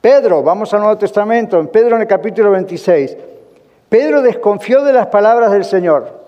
[0.01, 3.17] Pedro, vamos al Nuevo Testamento, en Pedro en el capítulo 26.
[3.93, 6.23] Pedro desconfió de las palabras del Señor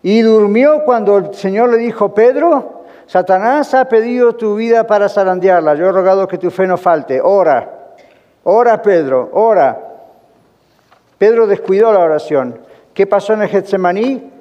[0.00, 5.74] y durmió cuando el Señor le dijo, Pedro, Satanás ha pedido tu vida para zarandearla,
[5.74, 7.92] yo he rogado que tu fe no falte, ora,
[8.44, 9.78] ora Pedro, ora.
[11.18, 12.58] Pedro descuidó la oración.
[12.94, 14.32] ¿Qué pasó en el Getsemaní?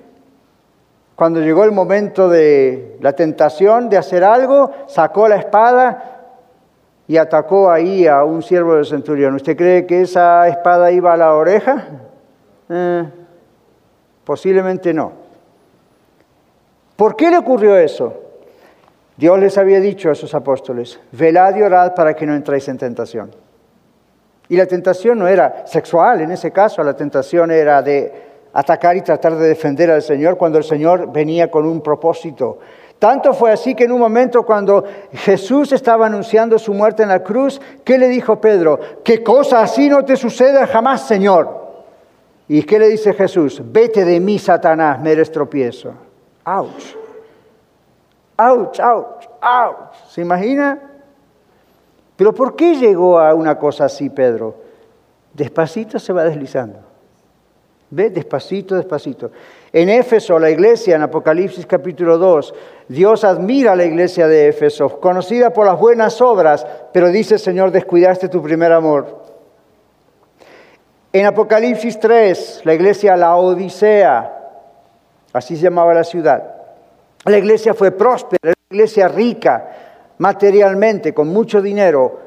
[1.17, 6.37] Cuando llegó el momento de la tentación de hacer algo, sacó la espada
[7.09, 9.35] y atacó ahí a un siervo del centurión.
[9.35, 12.05] ¿Usted cree que esa espada iba a la oreja?
[12.69, 13.03] Eh,
[14.23, 15.11] posiblemente no.
[16.95, 18.13] ¿Por qué le ocurrió eso?
[19.17, 22.77] Dios les había dicho a sus apóstoles, velad y orad para que no entréis en
[22.77, 23.31] tentación.
[24.47, 29.01] Y la tentación no era sexual en ese caso, la tentación era de atacar y
[29.01, 32.59] tratar de defender al Señor cuando el Señor venía con un propósito.
[32.97, 37.23] Tanto fue así que en un momento cuando Jesús estaba anunciando su muerte en la
[37.23, 38.79] cruz, ¿qué le dijo Pedro?
[39.03, 41.58] Que cosa así no te suceda jamás, Señor.
[42.49, 43.61] ¿Y qué le dice Jesús?
[43.63, 45.93] Vete de mí, Satanás, me eres tropiezo.
[46.43, 46.67] ¡Auch!
[48.35, 49.95] ¡Auch, ouch, ouch!
[50.09, 50.81] ¿Se imagina?
[52.15, 54.55] Pero ¿por qué llegó a una cosa así, Pedro?
[55.31, 56.79] Despacito se va deslizando.
[57.91, 59.31] Ve, despacito, despacito.
[59.71, 62.53] En Éfeso, la iglesia, en Apocalipsis capítulo 2,
[62.87, 67.69] Dios admira a la iglesia de Éfeso, conocida por las buenas obras, pero dice, Señor,
[67.69, 69.28] descuidaste tu primer amor.
[71.11, 74.31] En Apocalipsis 3, la iglesia La Odisea,
[75.33, 76.55] así se llamaba la ciudad.
[77.25, 79.69] La iglesia fue próspera, la iglesia rica
[80.19, 82.19] materialmente, con mucho dinero,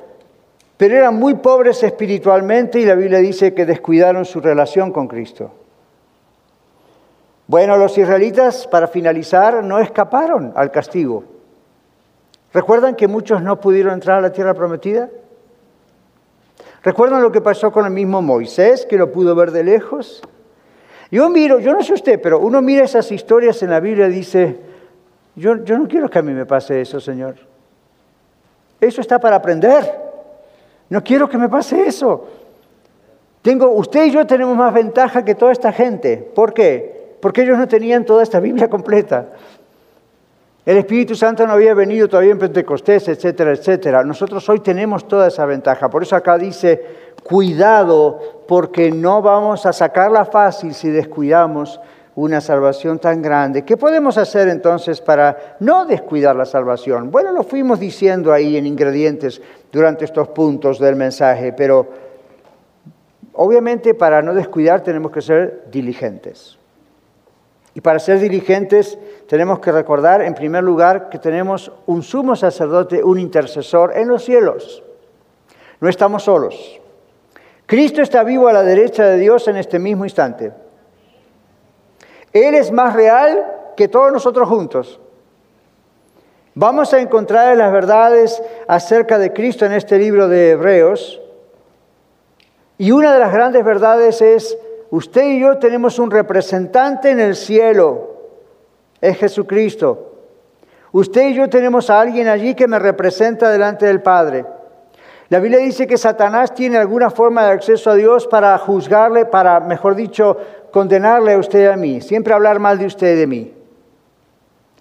[0.76, 5.52] pero eran muy pobres espiritualmente y la Biblia dice que descuidaron su relación con Cristo.
[7.46, 11.22] Bueno, los israelitas, para finalizar, no escaparon al castigo.
[12.52, 15.08] ¿Recuerdan que muchos no pudieron entrar a la tierra prometida?
[16.82, 20.22] ¿Recuerdan lo que pasó con el mismo Moisés, que lo pudo ver de lejos?
[21.10, 24.12] Yo miro, yo no sé usted, pero uno mira esas historias en la Biblia y
[24.12, 24.58] dice,
[25.36, 27.36] yo, yo no quiero que a mí me pase eso, Señor.
[28.80, 29.84] Eso está para aprender.
[30.88, 32.26] No quiero que me pase eso.
[33.42, 36.16] Tengo, usted y yo tenemos más ventaja que toda esta gente.
[36.16, 37.16] ¿Por qué?
[37.20, 39.28] Porque ellos no tenían toda esta Biblia completa.
[40.64, 44.04] El Espíritu Santo no había venido todavía en Pentecostés, etcétera, etcétera.
[44.04, 45.90] Nosotros hoy tenemos toda esa ventaja.
[45.90, 46.80] Por eso acá dice,
[47.24, 51.80] cuidado, porque no vamos a sacarla fácil si descuidamos
[52.14, 53.64] una salvación tan grande.
[53.64, 57.10] ¿Qué podemos hacer entonces para no descuidar la salvación?
[57.10, 59.42] Bueno, lo fuimos diciendo ahí en ingredientes
[59.72, 61.88] durante estos puntos del mensaje, pero
[63.32, 66.56] obviamente para no descuidar tenemos que ser diligentes.
[67.74, 73.02] Y para ser diligentes tenemos que recordar, en primer lugar, que tenemos un sumo sacerdote,
[73.02, 74.82] un intercesor en los cielos.
[75.80, 76.80] No estamos solos.
[77.66, 80.52] Cristo está vivo a la derecha de Dios en este mismo instante.
[82.32, 85.00] Él es más real que todos nosotros juntos.
[86.54, 91.20] Vamos a encontrar las verdades acerca de Cristo en este libro de Hebreos.
[92.76, 94.58] Y una de las grandes verdades es
[94.93, 98.11] Usted y yo tenemos un representante en el cielo,
[99.01, 100.18] es Jesucristo.
[100.93, 104.45] Usted y yo tenemos a alguien allí que me representa delante del Padre.
[105.30, 109.61] La Biblia dice que Satanás tiene alguna forma de acceso a Dios para juzgarle, para,
[109.61, 110.36] mejor dicho,
[110.70, 113.55] condenarle a usted y a mí, siempre hablar mal de usted y de mí.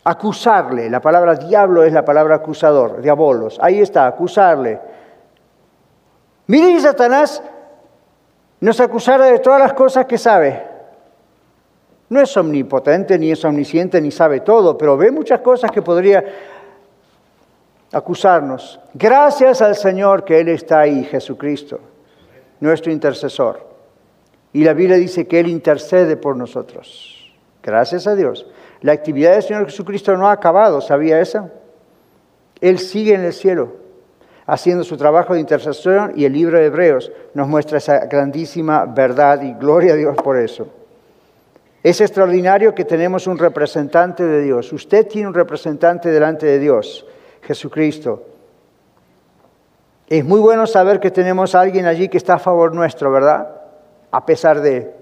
[0.03, 4.77] Acusarle, la palabra diablo es la palabra acusador, diabolos, ahí está, acusarle.
[6.47, 7.41] Mire, Satanás
[8.61, 10.63] nos acusara de todas las cosas que sabe.
[12.09, 16.23] No es omnipotente, ni es omnisciente, ni sabe todo, pero ve muchas cosas que podría
[17.91, 18.79] acusarnos.
[18.93, 21.79] Gracias al Señor que Él está ahí, Jesucristo,
[22.59, 23.67] nuestro intercesor.
[24.53, 27.33] Y la Biblia dice que Él intercede por nosotros.
[27.63, 28.45] Gracias a Dios.
[28.81, 31.49] La actividad del Señor Jesucristo no ha acabado, ¿sabía eso?
[32.59, 33.80] Él sigue en el cielo
[34.51, 39.41] haciendo su trabajo de intercesión y el libro de Hebreos nos muestra esa grandísima verdad
[39.43, 40.67] y gloria a Dios por eso.
[41.81, 44.73] Es extraordinario que tenemos un representante de Dios.
[44.73, 47.07] Usted tiene un representante delante de Dios,
[47.43, 48.25] Jesucristo.
[50.09, 53.55] Es muy bueno saber que tenemos alguien allí que está a favor nuestro, ¿verdad?
[54.11, 54.93] A pesar de...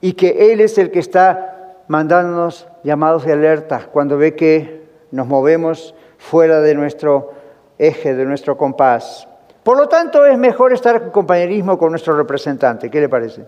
[0.00, 5.26] Y que Él es el que está mandándonos llamados de alerta cuando ve que nos
[5.26, 7.33] movemos fuera de nuestro
[7.78, 9.26] eje de nuestro compás.
[9.62, 12.90] Por lo tanto, es mejor estar en compañerismo con nuestro representante.
[12.90, 13.44] ¿Qué le parece?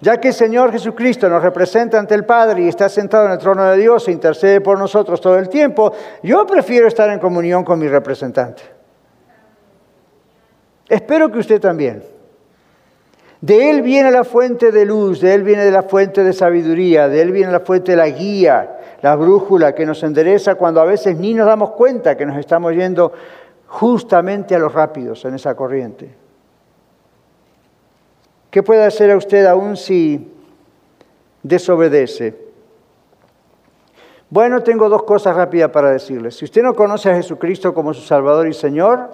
[0.00, 3.38] Ya que el Señor Jesucristo nos representa ante el Padre y está sentado en el
[3.38, 5.92] trono de Dios e intercede por nosotros todo el tiempo,
[6.22, 8.62] yo prefiero estar en comunión con mi representante.
[10.88, 12.02] Espero que usted también.
[13.40, 17.20] De Él viene la fuente de luz, de Él viene la fuente de sabiduría, de
[17.20, 18.75] Él viene la fuente de la guía,
[19.06, 22.72] la brújula que nos endereza cuando a veces ni nos damos cuenta que nos estamos
[22.72, 23.12] yendo
[23.68, 26.12] justamente a los rápidos en esa corriente.
[28.50, 30.34] ¿Qué puede hacer a usted aún si
[31.40, 32.36] desobedece?
[34.28, 36.32] Bueno, tengo dos cosas rápidas para decirle.
[36.32, 39.10] Si usted no conoce a Jesucristo como su Salvador y Señor,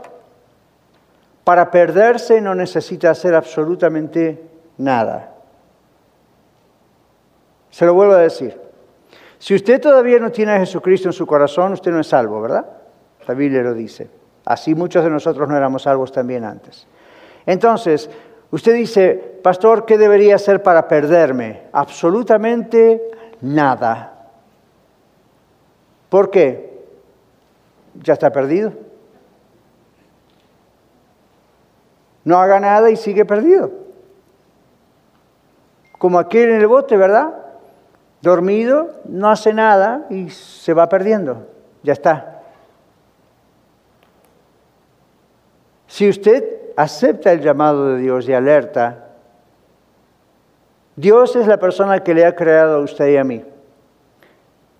[1.44, 4.42] para perderse no necesita hacer absolutamente
[4.78, 5.34] nada.
[7.68, 8.71] Se lo vuelvo a decir.
[9.42, 12.64] Si usted todavía no tiene a Jesucristo en su corazón, usted no es salvo, ¿verdad?
[13.26, 14.08] La Biblia lo dice.
[14.44, 16.86] Así muchos de nosotros no éramos salvos también antes.
[17.44, 18.08] Entonces,
[18.52, 21.64] usted dice, pastor, ¿qué debería hacer para perderme?
[21.72, 23.02] Absolutamente
[23.40, 24.28] nada.
[26.08, 26.80] ¿Por qué?
[27.94, 28.72] Ya está perdido.
[32.22, 33.72] No haga nada y sigue perdido.
[35.98, 37.41] Como aquel en el bote, ¿verdad?
[38.22, 41.48] Dormido, no hace nada y se va perdiendo.
[41.82, 42.42] Ya está.
[45.88, 46.44] Si usted
[46.76, 49.08] acepta el llamado de Dios y alerta,
[50.96, 53.44] Dios es la persona que le ha creado a usted y a mí.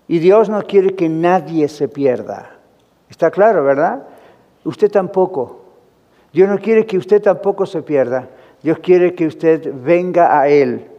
[0.07, 2.51] Y Dios no quiere que nadie se pierda.
[3.09, 4.03] Está claro, ¿verdad?
[4.63, 5.63] Usted tampoco.
[6.31, 8.27] Dios no quiere que usted tampoco se pierda.
[8.61, 10.92] Dios quiere que usted venga a Él.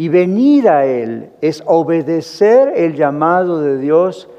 [0.00, 4.30] Y venir a Él es obedecer el llamado de Dios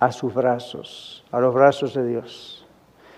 [0.00, 2.66] a sus brazos, a los brazos de Dios.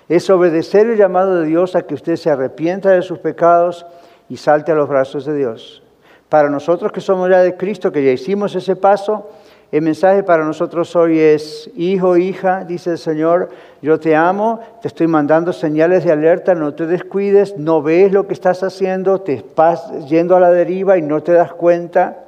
[0.07, 3.87] Es obedecer el llamado de Dios a que usted se arrepienta de sus pecados
[4.29, 5.83] y salte a los brazos de Dios.
[6.29, 9.31] Para nosotros que somos ya de Cristo, que ya hicimos ese paso,
[9.75, 13.51] el mensaje para nosotros hoy es, hijo, hija, dice el Señor,
[13.83, 18.29] yo te amo, te estoy mandando señales de alerta, no te descuides, no ves lo
[18.29, 22.23] que estás haciendo, te estás yendo a la deriva y no te das cuenta.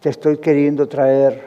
[0.00, 1.42] Te estoy queriendo traer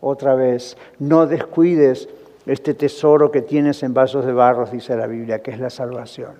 [0.00, 0.76] otra vez.
[1.00, 2.08] No descuides
[2.46, 6.34] este tesoro que tienes en vasos de barro, dice la Biblia, que es la salvación.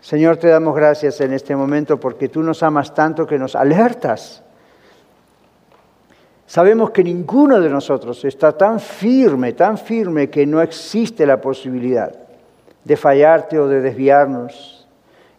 [0.00, 4.41] Señor, te damos gracias en este momento porque tú nos amas tanto que nos alertas
[6.52, 12.12] Sabemos que ninguno de nosotros está tan firme, tan firme que no existe la posibilidad
[12.84, 14.86] de fallarte o de desviarnos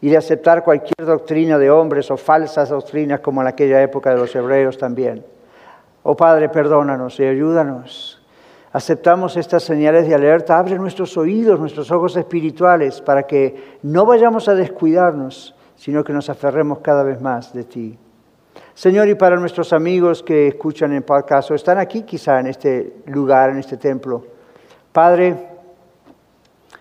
[0.01, 4.18] y de aceptar cualquier doctrina de hombres o falsas doctrinas como en aquella época de
[4.18, 5.24] los hebreos también.
[6.01, 8.20] Oh Padre, perdónanos y ayúdanos.
[8.72, 14.49] Aceptamos estas señales de alerta, abre nuestros oídos, nuestros ojos espirituales para que no vayamos
[14.49, 17.99] a descuidarnos, sino que nos aferremos cada vez más de ti.
[18.76, 23.03] Señor, y para nuestros amigos que escuchan en podcast o están aquí quizá en este
[23.05, 24.26] lugar, en este templo,
[24.91, 25.47] Padre,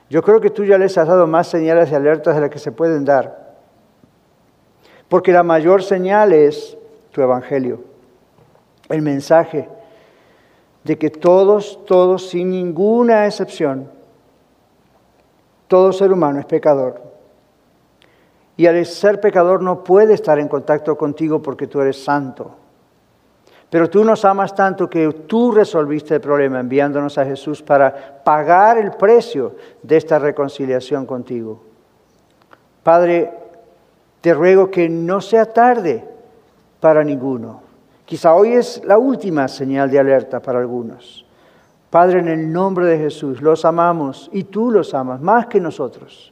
[0.08, 2.58] yo creo que tú ya les has dado más señales y alertas de las que
[2.58, 3.56] se pueden dar.
[5.08, 6.78] Porque la mayor señal es
[7.10, 7.84] tu evangelio,
[8.88, 9.68] el mensaje
[10.84, 13.90] de que todos, todos, sin ninguna excepción,
[15.68, 17.11] todo ser humano es pecador
[18.56, 22.56] y al ser pecador no puede estar en contacto contigo porque tú eres santo.
[23.70, 28.76] Pero tú nos amas tanto que tú resolviste el problema enviándonos a Jesús para pagar
[28.76, 31.62] el precio de esta reconciliación contigo.
[32.82, 33.32] Padre,
[34.20, 36.04] te ruego que no sea tarde
[36.80, 37.62] para ninguno.
[38.04, 41.24] Quizá hoy es la última señal de alerta para algunos.
[41.88, 46.31] Padre, en el nombre de Jesús, los amamos y tú los amas más que nosotros.